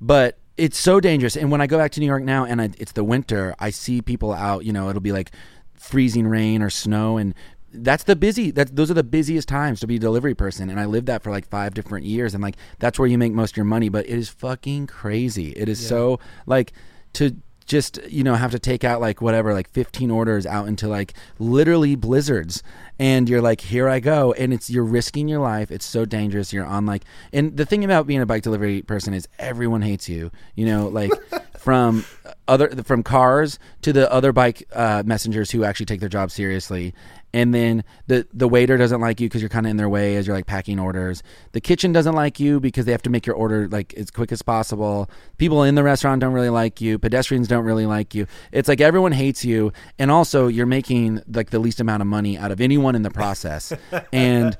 [0.00, 1.36] but it's so dangerous.
[1.36, 3.70] And when I go back to New York now, and I, it's the winter, I
[3.70, 4.64] see people out.
[4.64, 5.32] You know, it'll be like
[5.74, 7.34] freezing rain or snow, and
[7.72, 8.50] that's the busy.
[8.50, 10.70] That those are the busiest times to be a delivery person.
[10.70, 13.32] And I lived that for like five different years, and like that's where you make
[13.32, 13.88] most of your money.
[13.88, 15.50] But it is fucking crazy.
[15.50, 16.72] It is so like
[17.14, 20.88] to just you know have to take out like whatever like 15 orders out into
[20.88, 22.62] like literally blizzards.
[22.98, 24.32] And you're like here i go.
[24.32, 25.70] And it's you're risking your life.
[25.70, 26.52] It's so dangerous.
[26.52, 30.08] You're on like and the thing about being a bike delivery person is everyone hates
[30.08, 31.10] you you know like
[31.66, 32.04] from
[32.46, 36.94] other from cars to the other bike uh, messengers who actually take their job seriously
[37.36, 40.16] and then the the waiter doesn't like you because you're kind of in their way
[40.16, 41.22] as you're like packing orders.
[41.52, 44.32] The kitchen doesn't like you because they have to make your order like as quick
[44.32, 45.10] as possible.
[45.36, 46.98] People in the restaurant don't really like you.
[46.98, 48.26] Pedestrians don't really like you.
[48.52, 52.38] It's like everyone hates you, and also you're making like the least amount of money
[52.38, 53.70] out of anyone in the process.
[54.14, 54.56] and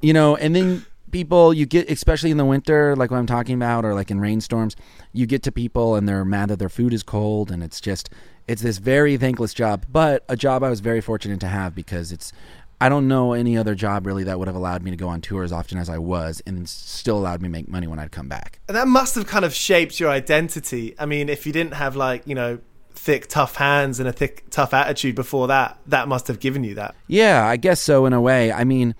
[0.00, 3.54] you know, and then people you get especially in the winter like what i'm talking
[3.54, 4.76] about or like in rainstorms
[5.12, 8.10] you get to people and they're mad that their food is cold and it's just
[8.46, 12.12] it's this very thankless job but a job i was very fortunate to have because
[12.12, 12.32] it's
[12.80, 15.20] i don't know any other job really that would have allowed me to go on
[15.20, 18.12] tour as often as i was and still allowed me to make money when i'd
[18.12, 20.94] come back And that must have kind of shaped your identity.
[20.98, 22.58] I mean, if you didn't have like, you know,
[22.92, 26.74] thick, tough hands and a thick, tough attitude before that, that must have given you
[26.74, 26.94] that.
[27.06, 28.52] Yeah, I guess so in a way.
[28.52, 28.94] I mean,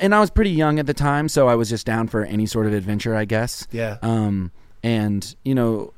[0.00, 2.46] and I was pretty young at the time, so I was just down for any
[2.46, 3.66] sort of adventure, I guess.
[3.70, 3.98] Yeah.
[4.02, 4.50] Um,
[4.82, 5.92] and you know,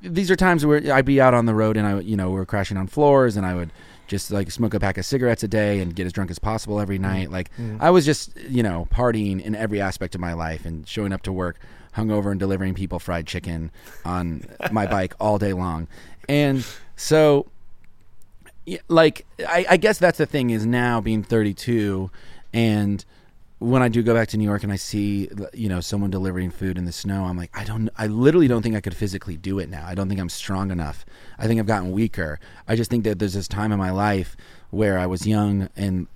[0.00, 2.46] these are times where I'd be out on the road and I, you know, we're
[2.46, 3.72] crashing on floors, and I would
[4.10, 6.80] just like smoke a pack of cigarettes a day and get as drunk as possible
[6.80, 7.30] every night.
[7.30, 11.12] Like I was just, you know, partying in every aspect of my life and showing
[11.12, 11.58] up to work
[11.96, 13.70] hungover and delivering people fried chicken
[14.04, 15.86] on my bike all day long.
[16.28, 17.46] And so
[18.88, 22.10] like I, I guess that's the thing is now being 32
[22.52, 23.04] and
[23.60, 26.50] when I do go back to New York and I see you know someone delivering
[26.50, 29.36] food in the snow I'm like I don't I literally don't think I could physically
[29.36, 29.86] do it now.
[29.86, 31.04] I don't think I'm strong enough.
[31.38, 32.40] I think I've gotten weaker.
[32.66, 34.34] I just think that there's this time in my life
[34.70, 36.06] where I was young and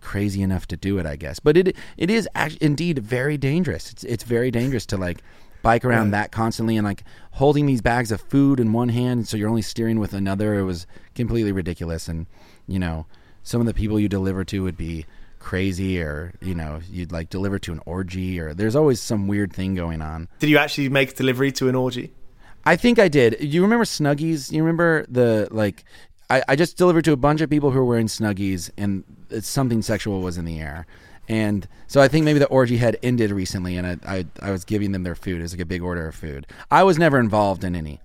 [0.00, 1.40] crazy enough to do it I guess.
[1.40, 3.90] But it it is actually indeed very dangerous.
[3.90, 5.20] It's it's very dangerous to like
[5.62, 9.36] bike around that constantly and like holding these bags of food in one hand so
[9.36, 10.54] you're only steering with another.
[10.54, 12.06] It was completely ridiculous.
[12.06, 12.26] And
[12.68, 13.06] you know
[13.42, 15.06] some of the people you deliver to would be
[15.44, 19.52] crazy or you know you'd like deliver to an orgy or there's always some weird
[19.52, 22.12] thing going on Did you actually make delivery to an orgy?
[22.64, 23.36] I think I did.
[23.40, 24.50] You remember Snuggies?
[24.50, 25.84] You remember the like?
[26.30, 29.04] I, I just delivered to a bunch of people who were wearing Snuggies, and
[29.40, 30.86] something sexual was in the air.
[31.28, 34.64] And so I think maybe the orgy had ended recently, and I, I I was
[34.64, 35.40] giving them their food.
[35.40, 36.46] It was like a big order of food.
[36.70, 38.00] I was never involved in any.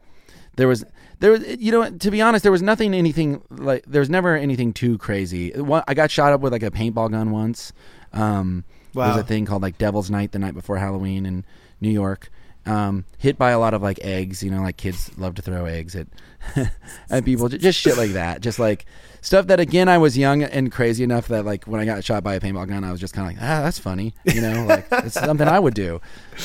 [0.60, 0.86] There was
[1.20, 4.36] there was you know to be honest there was nothing anything like there was never
[4.36, 5.52] anything too crazy.
[5.52, 7.74] One, I got shot up with like a paintball gun once.
[8.14, 9.14] Um, Wow.
[9.14, 11.46] There's a thing called like Devil's Night the night before Halloween in
[11.80, 12.30] New York.
[12.66, 15.66] Um, hit by a lot of like eggs, you know, like kids love to throw
[15.66, 16.08] eggs at
[17.10, 18.86] at people, just shit like that, just like
[19.22, 22.24] stuff that again I was young and crazy enough that like when I got shot
[22.24, 24.66] by a paintball gun, I was just kind of like, ah, that's funny, you know,
[24.66, 26.02] like it's something I would do.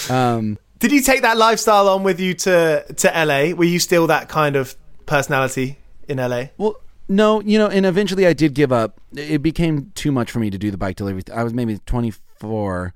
[0.08, 3.54] Um, Did you take that lifestyle on with you to to LA?
[3.56, 6.48] Were you still that kind of personality in LA?
[6.58, 6.76] Well,
[7.08, 9.00] No, you know, and eventually I did give up.
[9.16, 11.22] It became too much for me to do the bike delivery.
[11.34, 12.92] I was maybe 24,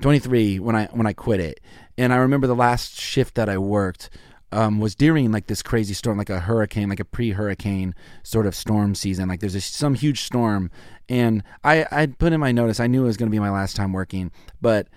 [0.00, 1.60] 23 when I when I quit it.
[1.98, 4.08] And I remember the last shift that I worked
[4.50, 8.54] um, was during like this crazy storm, like a hurricane, like a pre-hurricane sort of
[8.54, 9.28] storm season.
[9.28, 10.70] Like there's a, some huge storm,
[11.10, 12.80] and I I put in my notice.
[12.80, 14.30] I knew it was going to be my last time working,
[14.62, 14.88] but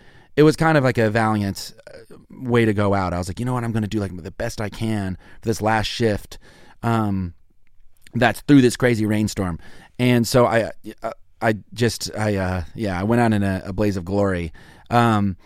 [0.41, 3.13] it was kind of like a valiant uh, way to go out.
[3.13, 5.15] I was like, you know what, I'm going to do like the best I can
[5.39, 6.39] for this last shift.
[6.81, 7.35] Um,
[8.15, 9.59] that's through this crazy rainstorm,
[9.99, 10.71] and so I
[11.03, 11.11] uh,
[11.43, 14.51] I just I uh, yeah I went out in a, a blaze of glory.
[14.89, 15.37] Um,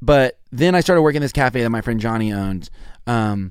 [0.00, 2.70] but then I started working this cafe that my friend Johnny owned.
[3.08, 3.50] Um,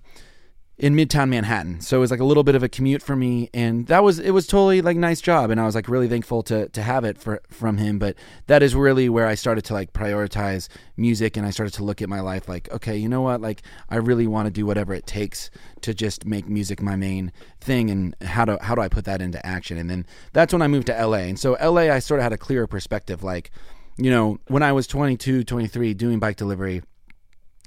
[0.78, 1.82] in Midtown Manhattan.
[1.82, 4.18] So it was like a little bit of a commute for me and that was
[4.18, 7.04] it was totally like nice job and I was like really thankful to to have
[7.04, 8.16] it for from him, but
[8.48, 12.02] that is really where I started to like prioritize music and I started to look
[12.02, 13.40] at my life like okay, you know what?
[13.40, 17.32] Like I really want to do whatever it takes to just make music my main
[17.62, 19.78] thing and how do how do I put that into action?
[19.78, 21.18] And then that's when I moved to LA.
[21.18, 23.52] And so LA I sort of had a clearer perspective like
[23.98, 26.82] you know, when I was 22, 23 doing bike delivery,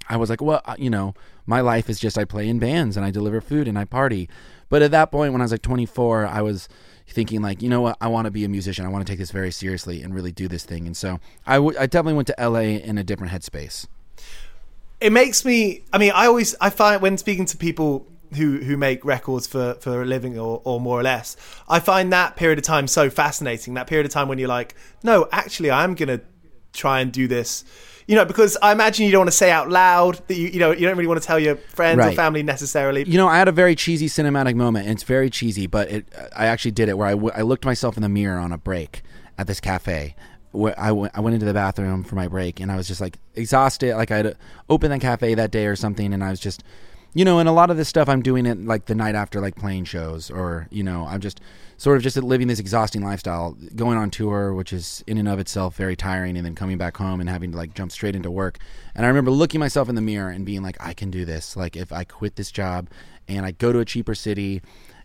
[0.08, 1.14] I was like, well, you know,
[1.46, 4.28] my life is just I play in bands and I deliver food and I party.
[4.68, 6.68] But at that point, when I was like 24, I was
[7.08, 8.84] thinking like, you know what, I want to be a musician.
[8.84, 10.86] I want to take this very seriously and really do this thing.
[10.86, 13.86] And so I, w- I definitely went to LA in a different headspace.
[15.00, 15.84] It makes me.
[15.92, 19.74] I mean, I always I find when speaking to people who who make records for
[19.74, 21.36] for a living or, or more or less,
[21.68, 23.74] I find that period of time so fascinating.
[23.74, 26.22] That period of time when you're like, no, actually, I'm gonna
[26.72, 27.64] try and do this
[28.06, 30.60] you know, because I imagine you don't want to say out loud that you, you
[30.60, 33.04] know, you don't really want to tell your friends or family necessarily.
[33.04, 36.06] You know, I had a very cheesy cinematic moment, and it's very cheesy, but it,
[36.36, 38.58] I actually did it where I, w- I looked myself in the mirror on a
[38.58, 39.02] break
[39.38, 40.14] at this cafe.
[40.52, 43.00] Where I went, I went into the bathroom for my break, and I was just
[43.00, 43.94] like exhausted.
[43.96, 44.36] Like I had
[44.70, 46.62] opened the cafe that day or something, and I was just,
[47.12, 49.40] you know, and a lot of this stuff I'm doing it like the night after
[49.40, 51.40] like playing shows, or you know, I'm just
[51.78, 55.38] sort of just living this exhausting lifestyle, going on tour, which is in and of
[55.38, 58.30] itself very tiring, and then coming back home and having to like jump straight into
[58.30, 58.58] work.
[58.94, 61.56] And I remember looking myself in the mirror and being like, I can do this.
[61.56, 62.88] Like if I quit this job
[63.28, 64.62] and I go to a cheaper city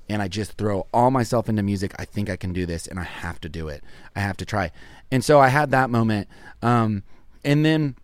[0.07, 2.99] and I just throw all myself into music, I think I can do this and
[2.99, 3.83] I have to do it.
[4.15, 4.71] I have to try.
[5.11, 6.29] And so I had that moment.
[6.61, 7.03] Um,
[7.43, 7.95] and then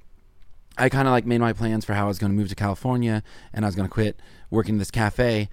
[0.78, 2.56] I kind of like made my plans for how I was going to move to
[2.56, 5.50] California and I was going to quit working in this cafe.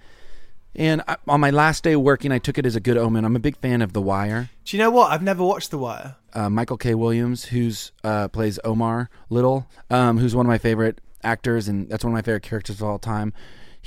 [0.75, 3.23] And I, on my last day working, I took it as a good omen.
[3.23, 4.49] I'm a big fan of The Wire.
[4.65, 5.11] Do you know what?
[5.11, 6.17] I've never watched The Wire.
[6.33, 6.95] Uh, Michael K.
[6.95, 12.03] Williams, who's uh, plays Omar Little, um, who's one of my favorite actors, and that's
[12.03, 13.33] one of my favorite characters of all time.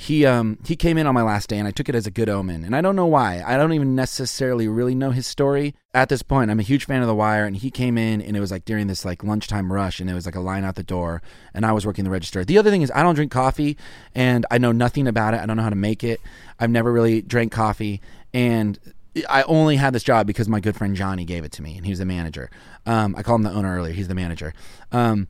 [0.01, 2.11] He um, he came in on my last day, and I took it as a
[2.11, 2.63] good omen.
[2.63, 3.43] And I don't know why.
[3.45, 6.49] I don't even necessarily really know his story at this point.
[6.49, 8.63] I'm a huge fan of The Wire, and he came in, and it was like
[8.63, 11.21] during this like lunchtime rush, and it was like a line out the door,
[11.53, 12.45] and I was working the register.
[12.45, 13.75] The other thing is, I don't drink coffee,
[14.15, 15.41] and I know nothing about it.
[15.41, 16.21] I don't know how to make it.
[16.61, 17.99] I've never really drank coffee,
[18.33, 18.79] and
[19.27, 21.85] I only had this job because my good friend Johnny gave it to me, and
[21.85, 22.49] he was the manager.
[22.85, 23.91] Um, I called him the owner earlier.
[23.91, 24.53] He's the manager.
[24.93, 25.27] Um,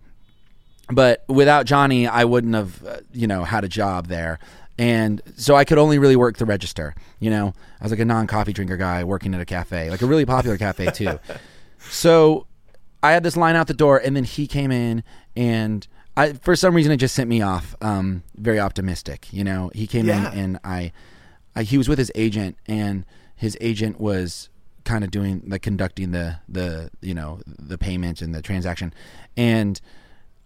[0.91, 4.39] but without Johnny, I wouldn't have, uh, you know, had a job there.
[4.77, 6.95] And so I could only really work the register.
[7.19, 10.05] You know, I was like a non-coffee drinker guy working at a cafe, like a
[10.05, 11.19] really popular cafe too.
[11.89, 12.47] so
[13.03, 15.03] I had this line out the door, and then he came in,
[15.35, 17.75] and I, for some reason, it just sent me off.
[17.81, 19.31] Um, very optimistic.
[19.31, 20.31] You know, he came Yeah.
[20.31, 20.91] in, and I,
[21.55, 24.49] I, he was with his agent, and his agent was
[24.85, 28.93] kind of doing like conducting the the you know the payment and the transaction,
[29.37, 29.79] and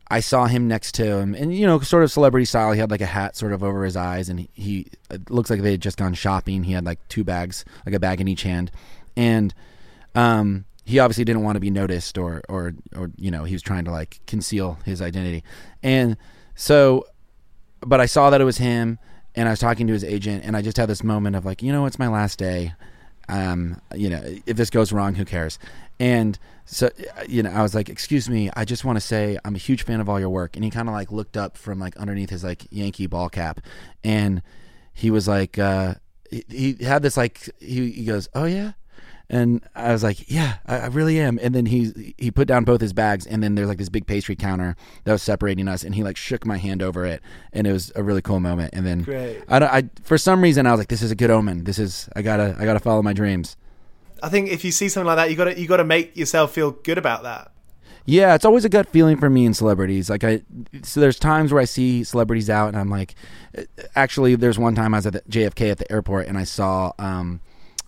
[0.10, 2.72] I saw him next to him, and you know, sort of celebrity style.
[2.72, 4.88] He had like a hat sort of over his eyes, and he, he
[5.30, 6.64] looks like they had just gone shopping.
[6.64, 8.72] He had like two bags, like a bag in each hand,
[9.16, 9.54] and
[10.14, 13.62] um, he obviously didn't want to be noticed, or or or you know, he was
[13.62, 15.44] trying to like conceal his identity,
[15.82, 16.18] and
[16.56, 17.06] so,
[17.82, 19.00] but I saw that it was him,
[19.36, 21.64] and I was talking to his agent, and I just had this moment of like,
[21.64, 22.74] you know, it's my last day.
[23.30, 25.60] Um, you know, if this goes wrong, who cares?
[26.00, 26.90] And so,
[27.28, 29.84] you know, I was like, "Excuse me, I just want to say I'm a huge
[29.84, 32.30] fan of all your work." And he kind of like looked up from like underneath
[32.30, 33.60] his like Yankee ball cap,
[34.04, 34.42] and
[34.94, 35.96] he was like, uh,
[36.30, 38.74] he, he had this like he, he goes, "Oh yeah,"
[39.30, 42.64] and I was like, "Yeah, I, I really am." And then he he put down
[42.64, 45.84] both his bags, and then there's like this big pastry counter that was separating us,
[45.84, 48.74] and he like shook my hand over it, and it was a really cool moment.
[48.74, 49.42] And then Great.
[49.48, 51.64] I, don't- I for some reason I was like, "This is a good omen.
[51.64, 53.56] This is I gotta I gotta follow my dreams."
[54.22, 56.16] I think if you see something like that, you got to you got to make
[56.16, 57.52] yourself feel good about that.
[58.06, 60.10] Yeah, it's always a gut feeling for me in celebrities.
[60.10, 60.42] Like I,
[60.82, 63.16] so there's times where I see celebrities out, and I'm like,
[63.96, 66.92] actually, there's one time I was at the JFK at the airport, and I saw,
[67.00, 67.40] um,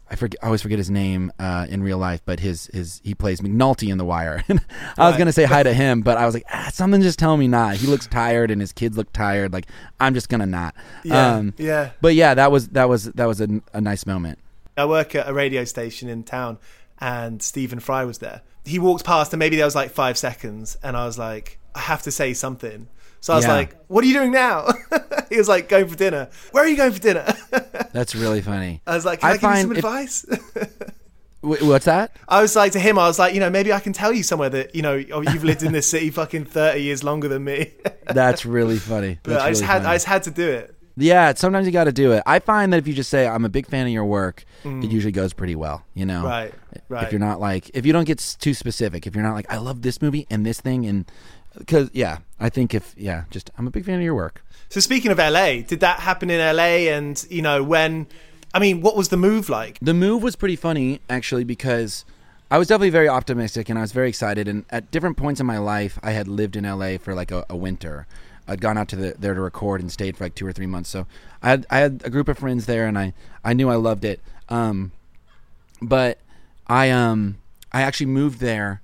[0.09, 3.15] I forget, I always forget his name uh, in real life, but his his he
[3.15, 4.43] plays McNulty in The Wire.
[4.97, 7.39] I was gonna say hi to him, but I was like, ah, something just telling
[7.39, 7.77] me not.
[7.77, 9.51] He looks tired, and his kids look tired.
[9.51, 9.65] Like
[9.99, 10.75] I'm just gonna not.
[11.03, 11.91] Yeah, Um, yeah.
[12.01, 14.39] But yeah, that was that was that was a, a nice moment.
[14.77, 16.59] I work at a radio station in town,
[16.99, 18.41] and Stephen Fry was there.
[18.63, 21.79] He walked past, and maybe there was like five seconds, and I was like, I
[21.79, 22.87] have to say something.
[23.21, 23.53] So I was Yeah.
[23.53, 24.67] like, "What are you doing now?"
[25.29, 27.25] he was like, "Going for dinner." Where are you going for dinner?
[27.91, 28.81] That's really funny.
[28.85, 30.25] I was like, "Can I, I give you some if- advice?"
[31.41, 32.15] What's that?
[32.27, 34.23] I was like to him, I was like, you know, maybe I can tell you
[34.23, 37.43] somewhere that you know oh, you've lived in this city fucking thirty years longer than
[37.43, 37.71] me.
[38.07, 39.19] That's really funny.
[39.21, 39.89] but That's I just really had, funny.
[39.89, 40.71] I just had to do it.
[40.97, 42.23] Yeah, sometimes you got to do it.
[42.25, 44.89] I find that if you just say I'm a big fan of your work, it
[44.89, 45.83] usually goes pretty well.
[45.93, 46.29] You know, Mm.
[46.29, 46.53] Right,
[46.89, 47.03] right.
[47.03, 49.57] If you're not like, if you don't get too specific, if you're not like, I
[49.57, 51.05] love this movie and this thing, and
[51.57, 54.43] because yeah, I think if yeah, just I'm a big fan of your work.
[54.69, 56.91] So speaking of LA, did that happen in LA?
[56.91, 58.07] And you know, when,
[58.53, 59.77] I mean, what was the move like?
[59.81, 62.03] The move was pretty funny actually because
[62.51, 64.47] I was definitely very optimistic and I was very excited.
[64.47, 67.45] And at different points in my life, I had lived in LA for like a,
[67.49, 68.07] a winter.
[68.47, 70.67] I'd gone out to the, there to record and stayed for like two or three
[70.67, 70.89] months.
[70.89, 71.07] So
[71.41, 74.05] I had I had a group of friends there, and I I knew I loved
[74.05, 74.19] it.
[74.49, 74.91] Um,
[75.81, 76.19] but
[76.67, 77.37] I um
[77.71, 78.81] I actually moved there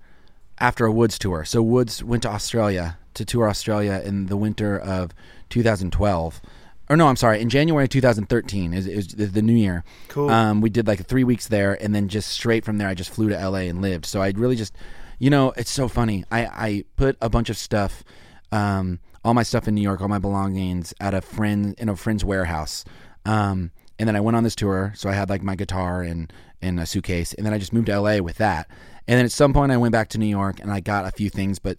[0.62, 1.44] after a Woods tour.
[1.44, 5.12] So Woods went to Australia to tour Australia in the winter of
[5.50, 6.42] 2012.
[6.90, 9.84] Or no, I'm sorry, in January 2013 is, is the the new year.
[10.08, 10.30] Cool.
[10.30, 13.10] Um, we did like three weeks there, and then just straight from there, I just
[13.10, 14.06] flew to LA and lived.
[14.06, 14.76] So I really just,
[15.18, 16.26] you know, it's so funny.
[16.32, 18.04] I I put a bunch of stuff,
[18.52, 21.96] um, all my stuff in New York, all my belongings at a friend in a
[21.96, 22.84] friend's warehouse.
[23.26, 26.32] Um, and then I went on this tour, so I had like my guitar and
[26.62, 28.68] and a suitcase, and then I just moved to LA with that.
[29.12, 31.12] And then at some point, I went back to New York, and I got a
[31.12, 31.78] few things, but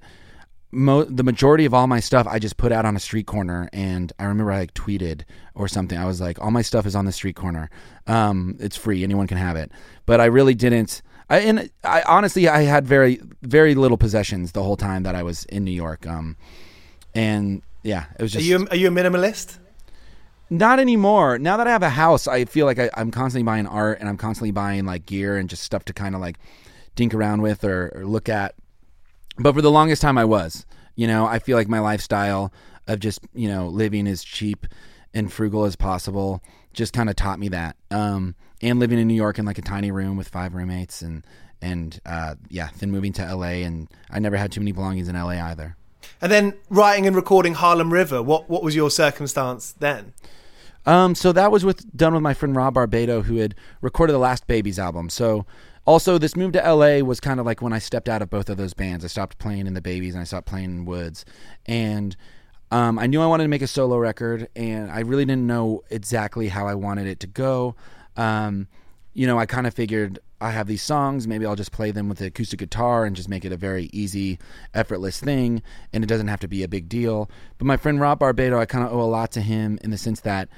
[0.71, 3.71] mo- the majority of all my stuff I just put out on a street corner,
[3.73, 5.23] and I remember I like tweeted
[5.55, 5.97] or something.
[5.97, 7.71] I was like, "All my stuff is on the street corner.
[8.07, 9.03] Um, it's free.
[9.03, 9.73] Anyone can have it."
[10.05, 11.01] But I really didn't.
[11.31, 15.23] I and I honestly I had very very little possessions the whole time that I
[15.23, 16.07] was in New York.
[16.07, 16.37] Um,
[17.15, 19.57] and yeah, it was Are just you are you a minimalist?
[20.51, 21.39] not anymore.
[21.39, 24.09] Now that I have a house, I feel like I, I'm constantly buying art and
[24.11, 26.37] I'm constantly buying like gear and just stuff to kind of like
[26.95, 28.55] dink around with or, or look at.
[29.39, 30.67] But for the longest time, I was.
[30.95, 32.53] You know, I feel like my lifestyle
[32.87, 34.67] of just you know living as cheap
[35.15, 37.77] and frugal as possible just kind of taught me that.
[37.91, 41.27] Um, and living in New York in like a tiny room with five roommates and
[41.61, 45.15] and uh, yeah, then moving to LA and I never had too many belongings in
[45.15, 45.77] LA either.
[46.21, 48.23] And then writing and recording Harlem River.
[48.23, 50.13] What what was your circumstance then?
[50.85, 54.19] Um, so that was with done with my friend Rob Barbato, who had recorded the
[54.19, 55.09] last Babies album.
[55.11, 55.47] So
[55.87, 58.49] also this move to LA was kind of like when I stepped out of both
[58.49, 59.05] of those bands.
[59.05, 61.25] I stopped playing in the Babies and I stopped playing in Woods,
[61.67, 62.17] and
[62.71, 65.83] um, I knew I wanted to make a solo record, and I really didn't know
[65.91, 67.75] exactly how I wanted it to go.
[68.17, 68.69] Um,
[69.15, 72.09] you know, I kind of figured I have these songs, maybe I'll just play them
[72.09, 74.39] with the acoustic guitar and just make it a very easy,
[74.75, 75.63] effortless thing,
[75.93, 77.31] and it doesn't have to be a big deal.
[77.59, 79.99] But my friend Rob Barbato, I kind of owe a lot to him in the
[79.99, 80.49] sense that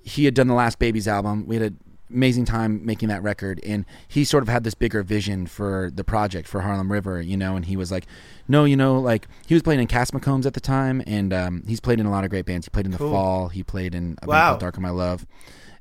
[0.00, 1.46] he had done the last Babies album.
[1.46, 1.80] We had an
[2.10, 6.04] amazing time making that record, and he sort of had this bigger vision for the
[6.04, 7.56] project for Harlem River, you know.
[7.56, 8.06] And he was like,
[8.48, 11.62] "No, you know, like he was playing in Cass McCombs at the time, and um,
[11.66, 12.66] he's played in a lot of great bands.
[12.66, 13.48] He played in the Fall.
[13.48, 14.50] He played in a Wow.
[14.50, 15.26] called Darker My Love,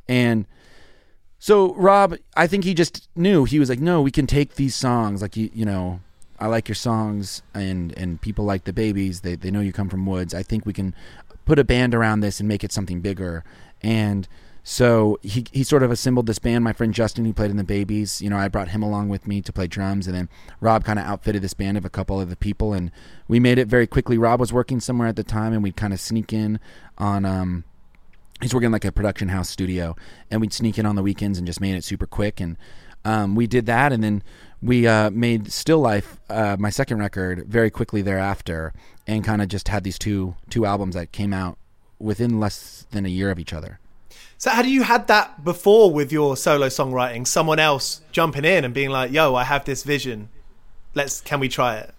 [0.07, 0.45] and."
[1.37, 4.73] So Rob, I think he just knew he was like, no, we can take these
[4.73, 5.99] songs, like you, you know,
[6.39, 9.21] I like your songs, and and people like the babies.
[9.21, 10.33] They they know you come from Woods.
[10.33, 10.95] I think we can
[11.45, 13.43] put a band around this and make it something bigger.
[13.83, 14.27] And
[14.67, 16.63] so he he sort of assembled this band.
[16.63, 19.27] My friend Justin, who played in the Babies, you know, I brought him along with
[19.27, 20.27] me to play drums, and then
[20.59, 22.91] Rob kind of outfitted this band of a couple of the people, and
[23.27, 24.17] we made it very quickly.
[24.17, 26.59] Rob was working somewhere at the time, and we'd kind of sneak in
[26.97, 27.25] on.
[27.25, 27.63] um
[28.41, 29.95] he's working like a production house studio
[30.29, 32.57] and we'd sneak in on the weekends and just made it super quick and
[33.05, 34.21] um, we did that and then
[34.61, 38.73] we uh, made still life uh, my second record very quickly thereafter
[39.07, 41.57] and kind of just had these two two albums that came out
[41.97, 43.79] within less than a year of each other
[44.45, 47.25] So had you had that before with your solo songwriting?
[47.25, 50.29] Someone else jumping in and being like, "Yo, I have this vision.
[50.93, 51.95] Let's can we try it?"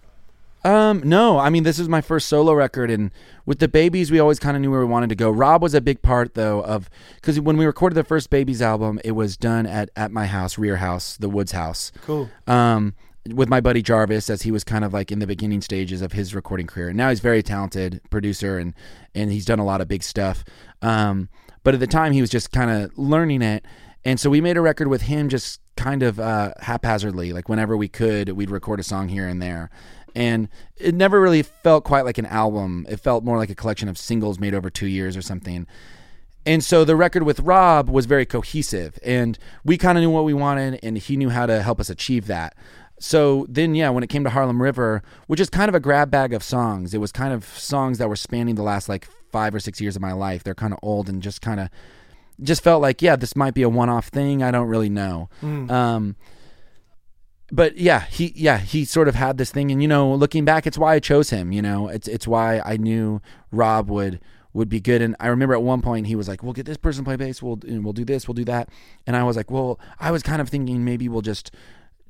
[0.62, 3.11] Um, no, I mean this is my first solo record, and
[3.47, 5.28] with the babies, we always kind of knew where we wanted to go.
[5.28, 9.01] Rob was a big part though of because when we recorded the first babies album,
[9.05, 11.90] it was done at at my house, Rear House, the Woods House.
[12.03, 12.30] Cool.
[12.47, 12.94] Um,
[13.34, 16.12] with my buddy Jarvis, as he was kind of like in the beginning stages of
[16.12, 16.90] his recording career.
[16.90, 18.72] And Now he's very talented producer, and
[19.16, 20.44] and he's done a lot of big stuff.
[20.80, 21.28] Um,
[21.67, 23.64] but at the time, he was just kind of learning it,
[24.05, 27.77] and so we made a record with him, just kind of uh, haphazardly, like whenever
[27.77, 29.71] we could, we'd record a song here and there
[30.17, 30.49] and
[30.79, 32.87] it never really felt quite like an album.
[32.89, 35.67] It felt more like a collection of singles made over two years or something.
[36.47, 40.25] And so the record with Rob was very cohesive, and we kind of knew what
[40.25, 42.57] we wanted, and he knew how to help us achieve that.
[42.99, 46.11] So then, yeah, when it came to Harlem River, which is kind of a grab
[46.11, 49.55] bag of songs, it was kind of songs that were spanning the last like five
[49.55, 50.43] or six years of my life.
[50.45, 51.68] They're kind of old and just kind of
[52.43, 54.43] just felt like yeah, this might be a one-off thing.
[54.43, 55.29] I don't really know.
[55.70, 56.16] Um,
[57.53, 60.66] but yeah, he yeah he sort of had this thing, and you know, looking back,
[60.66, 61.53] it's why I chose him.
[61.53, 63.20] You know, it's it's why I knew
[63.53, 64.20] Rob would
[64.53, 65.01] would be good.
[65.03, 67.16] And I remember at one point he was like, "We'll get this person to play
[67.16, 67.43] bass.
[67.43, 68.27] We'll and we'll do this.
[68.27, 68.68] We'll do that."
[69.07, 71.53] And I was like, "Well, I was kind of thinking maybe we'll just."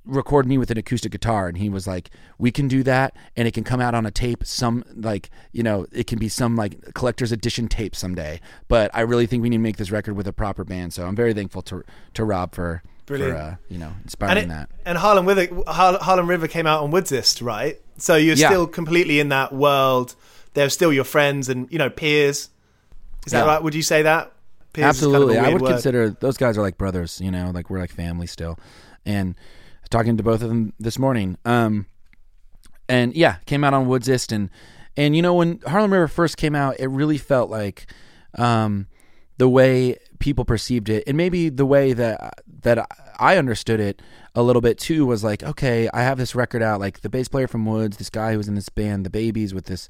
[0.06, 3.46] Record me with an acoustic guitar and he was like we can do that and
[3.48, 6.54] it can come out on a tape some like you know it can be some
[6.54, 10.14] like collector's edition tape someday but i really think we need to make this record
[10.16, 11.82] with a proper band so i'm very thankful to
[12.14, 13.32] to rob for Brilliant.
[13.32, 16.66] for uh, you know And, inspiring it, that and Harlem River, Har- Harlem River came
[16.66, 17.80] out on Woodsist, right?
[17.98, 18.48] So you're Yeah.
[18.48, 20.14] still completely in that world.
[20.54, 22.48] They're still your friends and you know peers.
[23.24, 23.52] Is that Yeah.
[23.54, 23.62] right?
[23.62, 24.32] Would you say that?
[24.72, 25.68] Peers is kind of Absolutely, I would word.
[25.70, 27.20] consider those guys are like brothers.
[27.20, 28.58] You know, like we're like family still.
[29.04, 29.36] And
[29.90, 31.38] talking to both of them this morning.
[31.44, 31.86] Um,
[32.88, 34.50] and yeah, came out on Woodsist and
[34.96, 37.86] and you know when Harlem River first came out, it really felt like
[38.38, 38.86] um,
[39.38, 44.00] the way people perceived it, and maybe the way that that I understood it
[44.34, 47.28] a little bit too was like, okay, I have this record out, like the bass
[47.28, 49.88] player from Woods, this guy who was in this band, the Babies, with this,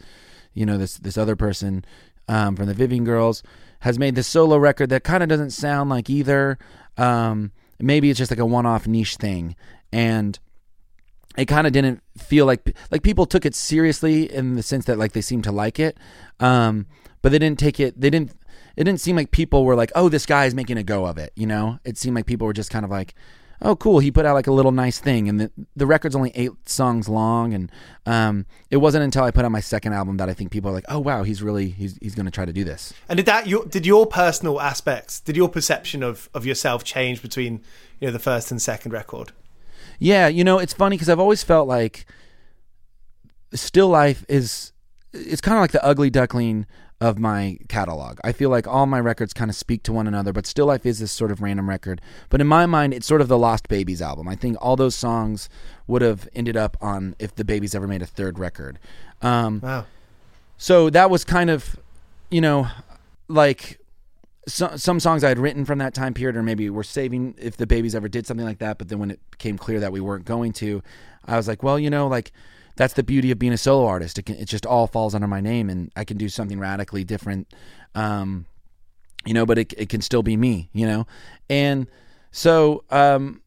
[0.54, 1.84] you know, this this other person
[2.28, 3.42] um, from the Vivian Girls,
[3.80, 6.58] has made this solo record that kind of doesn't sound like either.
[6.96, 9.54] Um, maybe it's just like a one-off niche thing,
[9.92, 10.38] and
[11.36, 14.98] it kind of didn't feel like like people took it seriously in the sense that
[14.98, 15.96] like they seemed to like it
[16.40, 16.86] um
[17.22, 18.32] but they didn't take it they didn't
[18.76, 21.18] it didn't seem like people were like oh this guy is making a go of
[21.18, 23.14] it you know it seemed like people were just kind of like
[23.62, 26.30] oh cool he put out like a little nice thing and the, the record's only
[26.34, 27.72] eight songs long and
[28.04, 30.74] um it wasn't until i put out my second album that i think people are
[30.74, 33.46] like oh wow he's really he's, he's gonna try to do this And did that
[33.46, 37.62] your did your personal aspects, did your perception of of yourself change between
[37.98, 39.32] you know the first and second record?
[39.98, 42.06] Yeah, you know, it's funny because I've always felt like
[43.54, 44.72] still life is
[45.12, 46.66] it's kind of like the ugly duckling
[47.00, 48.18] of my catalog.
[48.24, 50.86] I feel like all my records kind of speak to one another, but still life
[50.86, 52.00] is this sort of random record.
[52.30, 54.28] But in my mind, it's sort of the Lost Babies album.
[54.28, 55.48] I think all those songs
[55.86, 58.78] would have ended up on if the Babies ever made a third record.
[59.22, 59.84] Um, Wow.
[60.56, 61.76] so that was kind of,
[62.30, 62.68] you know,
[63.28, 63.78] like
[64.46, 67.56] so, some songs I had written from that time period, or maybe we're saving if
[67.56, 68.78] the babies ever did something like that.
[68.78, 70.82] But then when it became clear that we weren't going to,
[71.24, 72.32] I was like, well, you know, like
[72.76, 74.18] that's the beauty of being a solo artist.
[74.18, 77.04] It, can, it just all falls under my name, and I can do something radically
[77.04, 77.52] different.
[77.94, 78.46] Um,
[79.24, 81.06] you know, but it it can still be me, you know,
[81.50, 81.88] and
[82.30, 83.42] so um,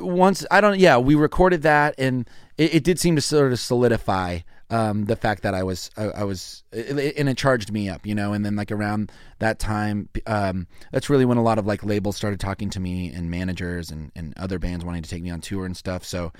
[0.00, 3.58] once I don't, yeah, we recorded that, and it, it did seem to sort of
[3.58, 4.38] solidify
[4.72, 8.14] um, the fact that I was, I, I was, and it charged me up, you
[8.14, 8.32] know.
[8.32, 12.16] And then like around that time, um, that's really when a lot of like labels
[12.16, 15.42] started talking to me and managers and, and other bands wanting to take me on
[15.42, 16.04] tour and stuff.
[16.04, 16.32] So,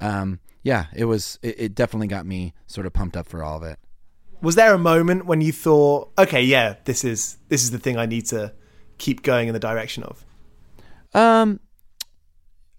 [0.00, 3.56] um, yeah, it was, it, it definitely got me sort of pumped up for all
[3.56, 3.78] of it.
[4.42, 7.96] Was there a moment when you thought, okay, yeah, this is this is the thing
[7.96, 8.52] I need to
[8.98, 10.24] keep going in the direction of?
[11.14, 11.58] Um,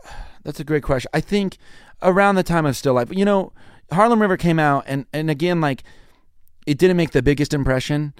[0.44, 1.10] that's a great question.
[1.16, 1.58] I think
[2.04, 3.52] around the time of Still Life, you know,
[3.92, 5.84] Harlem River came out, and and again, like
[6.66, 8.14] it didn't make the biggest impression,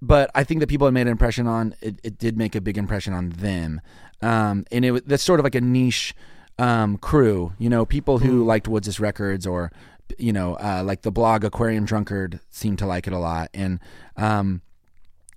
[0.00, 2.00] but I think that people had made an impression on it.
[2.02, 3.80] It did make a big impression on them,
[4.20, 6.14] um, and it was that's sort of like a niche
[6.58, 7.52] um, crew.
[7.58, 9.72] You know, people who liked Woods' records or
[10.18, 13.80] you know, uh, like the blog Aquarium Drunkard seemed to like it a lot, and
[14.16, 14.62] um,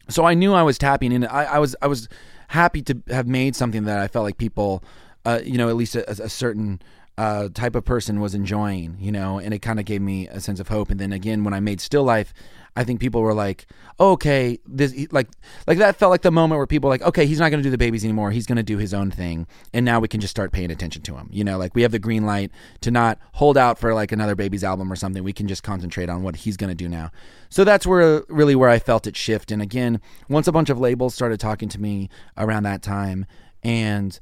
[0.09, 1.26] so I knew I was tapping in.
[1.26, 2.07] I, I was I was
[2.49, 4.84] happy to have made something that I felt like people,
[5.26, 6.82] uh, you know, at least a, a certain
[7.18, 10.41] uh, type of person was enjoying, you know, and it kind of gave me a
[10.41, 10.89] sense of hope.
[10.89, 12.34] And then again, when I made Still Life,
[12.76, 13.68] I think people were like,
[13.99, 15.30] oh, "Okay, this like
[15.66, 17.63] like that felt like the moment where people were like, okay, he's not going to
[17.63, 18.32] do the babies anymore.
[18.32, 21.01] He's going to do his own thing, and now we can just start paying attention
[21.03, 21.30] to him.
[21.32, 22.51] You know, like we have the green light
[22.82, 25.24] to not hold out for like another babies album or something.
[25.24, 27.11] We can just concentrate on what he's going to do now.
[27.49, 29.51] So that's where really where I felt it shift.
[29.51, 33.26] And again, once a bunch of labels started talking to me around that time,
[33.63, 34.20] and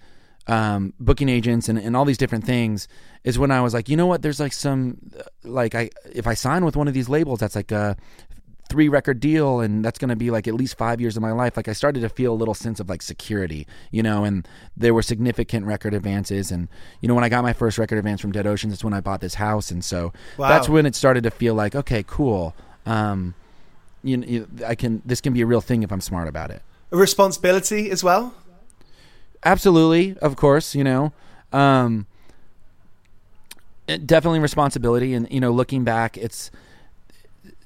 [0.47, 2.87] um, booking agents and, and all these different things
[3.23, 4.21] is when I was like, you know what?
[4.21, 4.97] There's like some
[5.43, 7.95] like I if I sign with one of these labels, that's like a
[8.69, 11.31] three record deal and that's going to be like at least five years of my
[11.31, 14.47] life like i started to feel a little sense of like security you know and
[14.75, 16.69] there were significant record advances and
[17.01, 19.01] you know when i got my first record advance from dead oceans that's when i
[19.01, 20.47] bought this house and so Wow.
[20.47, 22.55] that's when it started to feel like okay cool
[22.87, 23.35] um
[24.01, 26.61] you, you i can this can be a real thing if i'm smart about it
[26.91, 28.33] A responsibility as well.
[29.45, 31.13] Absolutely of course you know.
[31.51, 32.07] Um
[34.05, 36.49] definitely responsibility and you know looking back it's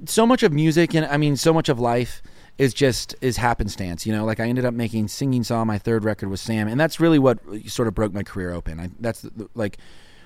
[0.06, 2.24] so much of music and i mean so much of life
[2.58, 4.26] is just is happenstance you know.
[4.26, 7.20] Like i ended up making Singing Saw my third record with sam and that's really
[7.20, 8.80] what sort of broke my career open.
[8.80, 9.78] I, that's the, like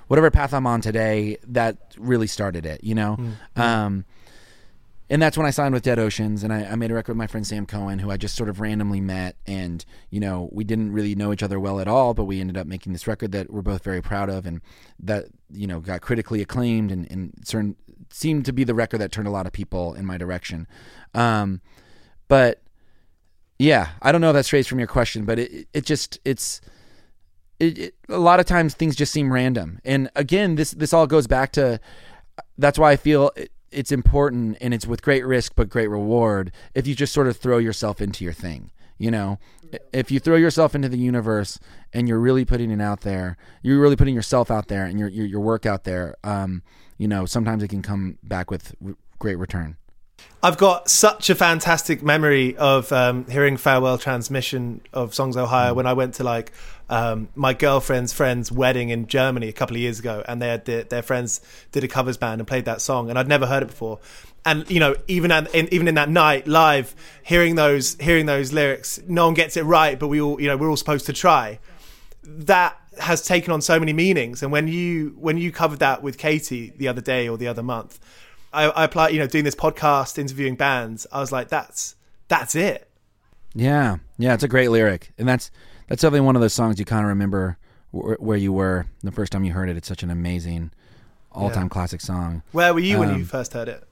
[0.08, 3.18] whatever path i'm on today that really started it you know.
[3.58, 4.06] Um
[5.12, 7.18] and that's when I signed with Dead Oceans, and I, I, made a record with
[7.18, 10.64] my friend Sam Cohen, who I just sort of randomly met, and you know we
[10.64, 13.34] didn't really know each other well at all, but we ended up making this record
[13.34, 14.62] that we're both very proud of, and
[14.99, 17.76] that you know got critically acclaimed, and, and certain,
[18.09, 20.66] seemed to be the record that turned a lot of people in my direction.
[21.14, 21.59] Um,
[22.30, 22.62] but
[23.59, 26.62] yeah, I don't know if that strays from your question, but it it just it's.
[27.59, 31.05] It, it, a lot of times things just seem random, and again, this this all
[31.05, 31.82] goes back to.
[32.57, 33.32] That's why I feel
[33.72, 37.38] it's important and it's with great risk but great reward if you just sort of
[37.38, 38.72] throw yourself into your thing.
[38.98, 39.40] You know,
[39.92, 41.60] if you throw yourself into the universe
[41.92, 45.08] and you're really putting it out there, you're really putting yourself out there and your
[45.08, 46.16] your, your work out there.
[46.24, 46.62] Um,
[46.98, 48.76] you know, sometimes it can come back with
[49.18, 49.78] great return.
[50.44, 55.76] I've got such a fantastic memory of um, hearing farewell transmission of Songs: Ohia mm.
[55.76, 56.52] when I went to like
[56.92, 60.66] um, my girlfriend's friend's wedding in Germany a couple of years ago, and they had
[60.66, 63.64] their, their friends did a covers band and played that song, and I'd never heard
[63.64, 64.00] it before.
[64.46, 68.54] And you know, even at, in, even in that night live, hearing those hearing those
[68.54, 71.14] lyrics, no one gets it right, but we all you know we're all supposed to
[71.14, 71.60] try.
[72.24, 76.20] That has taken on so many meanings, and when you when you covered that with
[76.20, 78.00] Katie the other day or the other month
[78.54, 81.08] I, I applied, you know, doing this podcast, interviewing bands.
[81.12, 81.96] I was like, that's
[82.28, 82.88] that's it.
[83.54, 85.52] Yeah, yeah, it's a great lyric, and that's
[85.92, 87.58] that's definitely one of those songs you kind of remember
[87.92, 89.76] where you were the first time you heard it.
[89.76, 90.72] It's such an amazing,
[91.34, 91.70] all-time yeah.
[91.70, 92.44] classic song.
[92.54, 93.84] Where were you um, when you first heard it?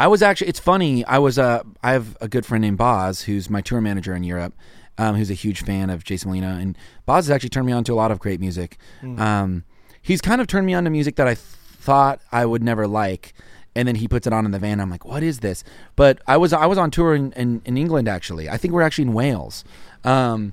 [0.00, 0.48] I was actually.
[0.48, 1.04] It's funny.
[1.04, 1.38] I was.
[1.38, 4.52] Uh, I have a good friend named Boz, who's my tour manager in Europe,
[4.98, 7.84] um, who's a huge fan of Jason Molina, and Boz has actually turned me on
[7.84, 8.78] to a lot of great music.
[9.00, 9.20] Mm.
[9.20, 9.64] Um,
[10.02, 12.88] he's kind of turned me on to music that I th- thought I would never
[12.88, 13.32] like
[13.74, 14.80] and then he puts it on in the van.
[14.80, 15.64] I'm like, what is this?
[15.96, 18.48] But I was I was on tour in, in, in England actually.
[18.48, 19.64] I think we're actually in Wales.
[20.04, 20.52] Um,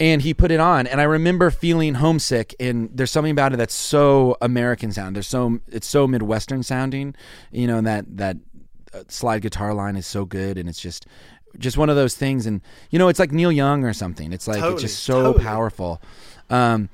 [0.00, 3.58] and he put it on and I remember feeling homesick and there's something about it
[3.58, 5.14] that's so American sound.
[5.14, 7.14] There's so it's so Midwestern sounding,
[7.52, 8.38] you know, and that that
[8.92, 11.06] uh, slide guitar line is so good and it's just
[11.58, 14.32] just one of those things and you know, it's like Neil Young or something.
[14.32, 15.44] It's like totally, it's just so totally.
[15.44, 16.00] powerful.
[16.48, 16.88] Um,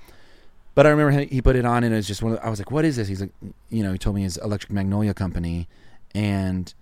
[0.74, 2.34] but I remember he put it on, and it was just one.
[2.34, 3.32] Of, I was like, "What is this?" He's like,
[3.70, 5.68] you know, he told me his Electric Magnolia Company,
[6.14, 6.72] and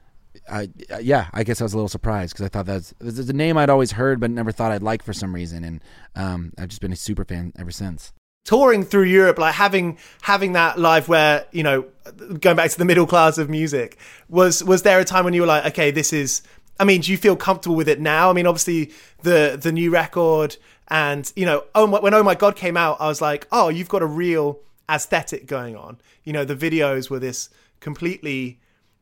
[0.51, 0.69] I,
[1.01, 3.57] yeah, I guess I was a little surprised because I thought that's, that's a name
[3.57, 5.83] I'd always heard, but never thought I'd like for some reason, and
[6.17, 8.13] um, I've just been a super fan ever since.
[8.45, 11.87] Touring through Europe, like having having that live where you know,
[12.41, 13.97] going back to the middle class of music,
[14.29, 16.43] was was there a time when you were like, okay, this is
[16.79, 18.29] I mean, do you feel comfortable with it now?
[18.29, 20.57] I mean, obviously the the new record
[20.89, 23.69] and you know, oh my, when Oh My God came out, I was like, oh,
[23.69, 24.61] you've got a real
[24.91, 25.99] aesthetic going on.
[26.25, 27.49] You know, the videos were this
[27.81, 28.61] completely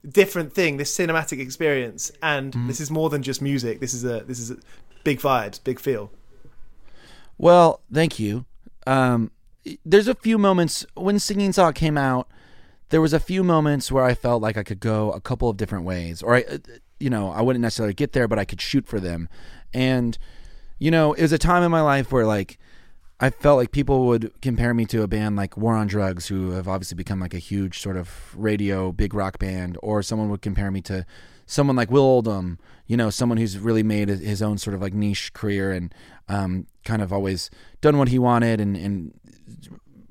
[0.08, 2.66] different thing, this cinematic experience, and mm.
[2.66, 3.80] this is more than just music.
[3.80, 4.56] This is a this is a
[5.04, 6.10] big vibes, big feel.
[7.38, 8.44] Well, thank you.
[8.86, 9.30] Um,
[9.84, 12.28] there's a few moments when Singing Saw came out.
[12.90, 15.56] There was a few moments where I felt like I could go a couple of
[15.56, 16.58] different ways, or I, uh,
[17.00, 19.28] you know, I wouldn't necessarily get there, but I could shoot for them,
[19.72, 20.18] and
[20.78, 22.58] you know, it was a time in my life where like
[23.22, 26.50] I felt like people would compare me to a band like War on Drugs, who
[26.50, 30.42] have obviously become like a huge sort of radio big rock band, or someone would
[30.42, 31.06] compare me to
[31.46, 32.58] someone like Will Oldham,
[32.88, 35.94] you know, someone who's really made his own sort of like niche career and
[36.28, 37.48] um, kind of always
[37.80, 39.14] done what he wanted and, and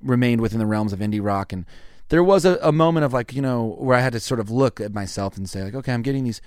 [0.01, 1.51] remained within the realms of indie rock.
[1.51, 1.65] And
[2.07, 4.49] there was a, a moment of like, you know, where I had to sort of
[4.49, 6.39] look at myself and say like, okay, I'm getting these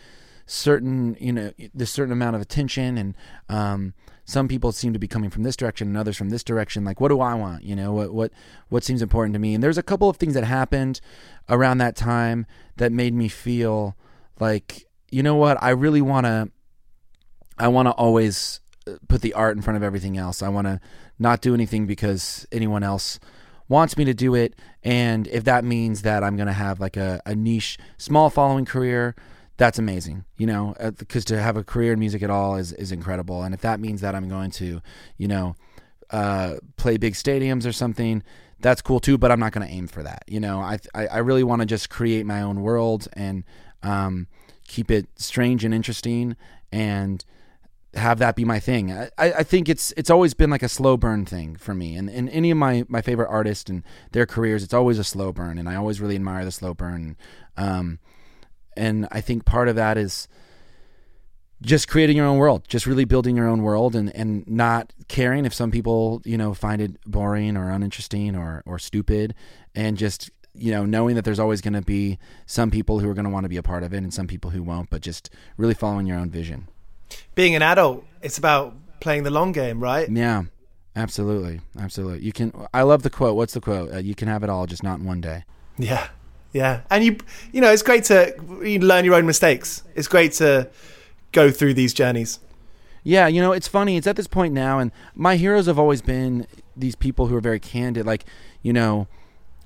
[0.47, 3.15] certain, you know, this certain amount of attention and,
[3.51, 3.93] um,
[4.25, 6.85] some people seem to be coming from this direction and others from this direction.
[6.85, 7.63] Like what do i want?
[7.63, 8.33] You know what what
[8.69, 9.55] what seems important to me?
[9.55, 11.01] And there's a couple of things that happened
[11.49, 12.47] around that time
[12.77, 13.97] that made me feel
[14.41, 15.63] like you know what?
[15.63, 16.51] I really want to
[17.59, 20.43] i want to always uh, put the art in front of everything else.
[20.43, 20.81] I want to
[21.19, 23.21] not do anything because anyone else
[23.69, 24.55] wants me to do it.
[24.83, 28.65] And if that means that i'm going to have like a, a niche small following
[28.65, 29.15] career
[29.57, 32.73] that's amazing, you know, because uh, to have a career in music at all is,
[32.73, 33.43] is incredible.
[33.43, 34.81] And if that means that I'm going to,
[35.17, 35.55] you know,
[36.11, 38.23] uh, play big stadiums or something,
[38.61, 39.17] that's cool too.
[39.17, 40.25] But I'm not going to aim for that.
[40.27, 43.45] You know, I I, I really want to just create my own world and
[43.83, 44.27] um,
[44.67, 46.37] keep it strange and interesting
[46.73, 47.25] and
[47.95, 48.93] have that be my thing.
[48.93, 51.95] I, I think it's it's always been like a slow burn thing for me.
[51.95, 55.33] And, and any of my, my favorite artists and their careers, it's always a slow
[55.33, 55.59] burn.
[55.59, 57.17] And I always really admire the slow burn.
[57.57, 58.01] Um,
[58.77, 60.29] and I think part of that is
[61.63, 65.47] just creating your own world, just really building your own world and, and not caring
[65.47, 69.35] if some people, you know, find it boring or uninteresting or, or stupid
[69.75, 73.15] and just, you know, knowing that there's always going to be some people who are
[73.15, 75.01] going to want to be a part of it and some people who won't, but
[75.01, 76.69] just really following your own vision.
[77.35, 80.09] Being an adult, it's about playing the long game, right?
[80.11, 80.45] Yeah,
[80.95, 81.61] absolutely.
[81.79, 82.21] Absolutely.
[82.21, 83.37] You can, I love the quote.
[83.37, 83.93] What's the quote?
[83.93, 85.45] Uh, you can have it all, just not in one day.
[85.79, 86.09] Yeah.
[86.55, 87.19] Yeah, and you
[87.53, 88.33] you know it's great to
[88.63, 89.83] you learn your own mistakes.
[89.95, 90.71] It's great to
[91.33, 92.39] go through these journeys.
[93.03, 93.99] Yeah, you know, it's funny.
[93.99, 97.41] It's at this point now, and my heroes have always been these people who are
[97.41, 98.25] very candid, like
[98.63, 99.09] you know,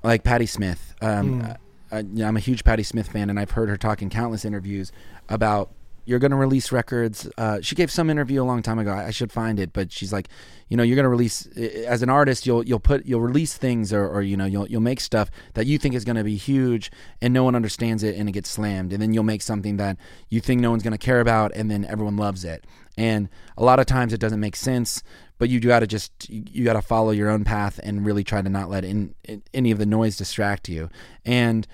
[0.03, 0.93] like Patti Smith.
[1.01, 1.57] Um, Mm.
[1.91, 4.91] I, I'm a huge Patti Smith fan, and I've heard her talk in countless interviews
[5.27, 5.71] about
[6.09, 7.29] you're going to release records.
[7.37, 8.91] Uh, she gave some interview a long time ago.
[8.91, 10.27] I, I should find it, but she's like,
[10.67, 11.45] you know, you're going to release
[11.85, 12.47] as an artist.
[12.47, 15.67] You'll you'll put you'll release things, or, or you know, you'll you'll make stuff that
[15.67, 16.91] you think is going to be huge,
[17.21, 19.97] and no one understands it, and it gets slammed, and then you'll make something that
[20.29, 22.65] you think no one's going to care about, and then everyone loves it.
[22.97, 25.03] And a lot of times it doesn't make sense,
[25.37, 28.41] but you got to just you got to follow your own path and really try
[28.41, 30.89] to not let in, in any of the noise distract you.
[31.23, 31.67] And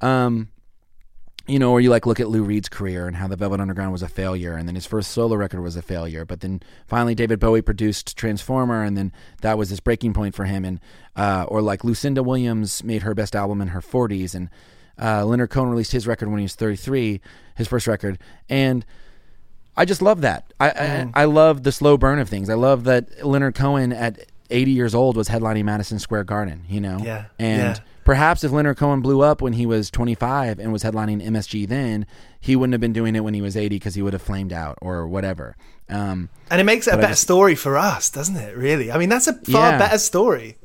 [0.00, 0.48] um,
[1.46, 3.92] you know, or you like look at Lou Reed's career and how the Velvet Underground
[3.92, 6.24] was a failure, and then his first solo record was a failure.
[6.24, 9.12] But then finally, David Bowie produced Transformer, and then
[9.42, 10.64] that was this breaking point for him.
[10.64, 10.80] And
[11.16, 14.48] uh, or like Lucinda Williams made her best album in her 40s, and
[15.00, 17.20] uh, Leonard Cohen released his record when he was 33,
[17.56, 18.18] his first record,
[18.48, 18.84] and
[19.76, 20.52] I just love that.
[20.60, 22.50] I, I I love the slow burn of things.
[22.50, 24.18] I love that Leonard Cohen at
[24.50, 26.64] 80 years old was headlining Madison Square Garden.
[26.68, 27.84] You know, Yeah, and yeah.
[28.10, 32.04] Perhaps if Leonard Cohen blew up when he was 25 and was headlining MSG then,
[32.40, 34.52] he wouldn't have been doing it when he was 80 because he would have flamed
[34.52, 35.54] out or whatever.
[35.88, 38.56] Um, And it makes it a better just- story for us, doesn't it?
[38.56, 38.90] Really?
[38.90, 39.78] I mean, that's a far Yeah.
[39.78, 40.56] better story.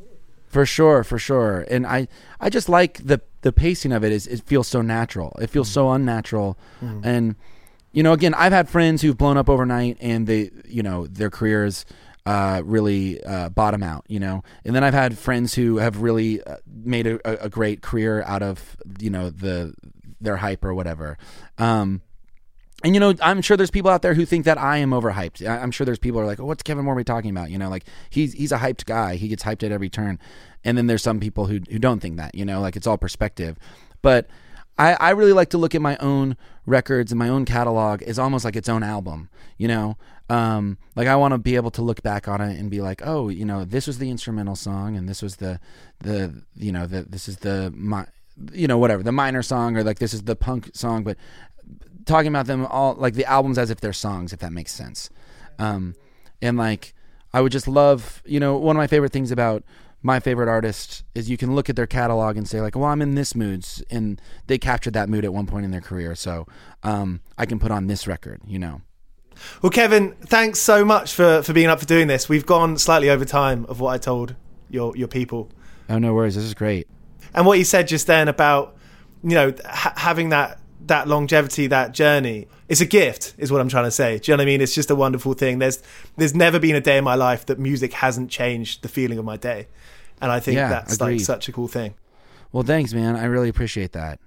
[0.47, 1.67] For sure, for sure.
[1.69, 2.07] And I,
[2.41, 5.37] I just like the the pacing of it is it feels so natural.
[5.39, 6.57] It feels so unnatural.
[7.03, 7.35] And
[7.91, 11.29] you know, again, I've had friends who've blown up overnight and they, you know, their
[11.29, 11.85] careers
[12.25, 14.43] uh, really uh, bottom out, you know.
[14.63, 18.41] And then I've had friends who have really uh, made a, a great career out
[18.41, 19.73] of, you know, the
[20.19, 21.17] their hype or whatever.
[21.57, 22.01] Um,
[22.83, 25.47] and you know, I'm sure there's people out there who think that I am overhyped.
[25.47, 27.69] I'm sure there's people who are like, oh, "What's Kevin Morby talking about?" You know,
[27.69, 29.15] like he's he's a hyped guy.
[29.15, 30.19] He gets hyped at every turn.
[30.63, 32.35] And then there's some people who who don't think that.
[32.35, 33.57] You know, like it's all perspective.
[34.01, 34.27] But
[34.77, 38.19] I I really like to look at my own records and my own catalog as
[38.19, 39.29] almost like its own album.
[39.57, 39.97] You know,
[40.29, 43.01] um, like I want to be able to look back on it and be like,
[43.05, 45.59] oh, you know, this was the instrumental song, and this was the
[45.99, 48.05] the you know the this is the my
[48.51, 51.17] you know whatever the minor song or like this is the punk song, but
[52.05, 55.09] talking about them all like the albums as if they're songs, if that makes sense.
[55.59, 55.95] Um,
[56.41, 56.93] and like
[57.33, 59.63] I would just love, you know, one of my favorite things about
[60.01, 63.01] my favorite artist is you can look at their catalog and say like, well, I'm
[63.01, 66.45] in this mood, and they captured that mood at one point in their career, so
[66.83, 68.81] um, I can put on this record, you know.
[69.61, 72.27] Well, Kevin, thanks so much for, for being up for doing this.
[72.29, 74.35] We've gone slightly over time of what I told
[74.69, 75.49] your your people.
[75.89, 76.87] Oh no worries, this is great.
[77.33, 78.75] and what you said just then about
[79.23, 83.67] you know ha- having that that longevity that journey it's a gift is what i'm
[83.67, 85.81] trying to say do you know what i mean it's just a wonderful thing there's
[86.17, 89.25] there's never been a day in my life that music hasn't changed the feeling of
[89.25, 89.67] my day
[90.21, 91.95] and i think Yeah, that's like such a cool thing
[92.51, 93.15] Well, thanks, man.
[93.15, 94.19] I really appreciate that.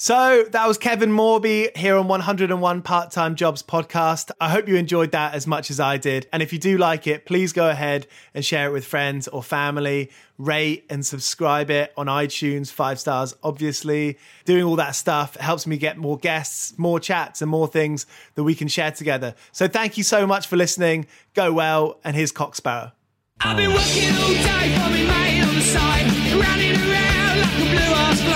[0.00, 4.30] So that was Kevin Morby here on 101 Part Time Jobs podcast.
[4.40, 6.28] I hope you enjoyed that as much as I did.
[6.32, 9.42] And if you do like it, please go ahead and share it with friends or
[9.42, 10.12] family.
[10.38, 14.18] Rate and subscribe it on iTunes, five stars, obviously.
[14.44, 18.44] Doing all that stuff helps me get more guests, more chats, and more things that
[18.44, 19.34] we can share together.
[19.50, 21.08] So thank you so much for listening.
[21.34, 21.98] Go well.
[22.04, 22.92] And here's Cock Sparrow.
[23.40, 27.94] I've been working all day me mate on the side, running around like a blue
[27.98, 28.27] ass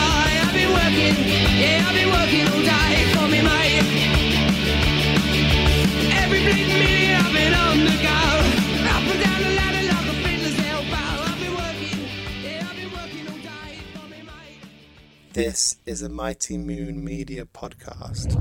[15.32, 18.36] This is a Mighty Moon Media podcast.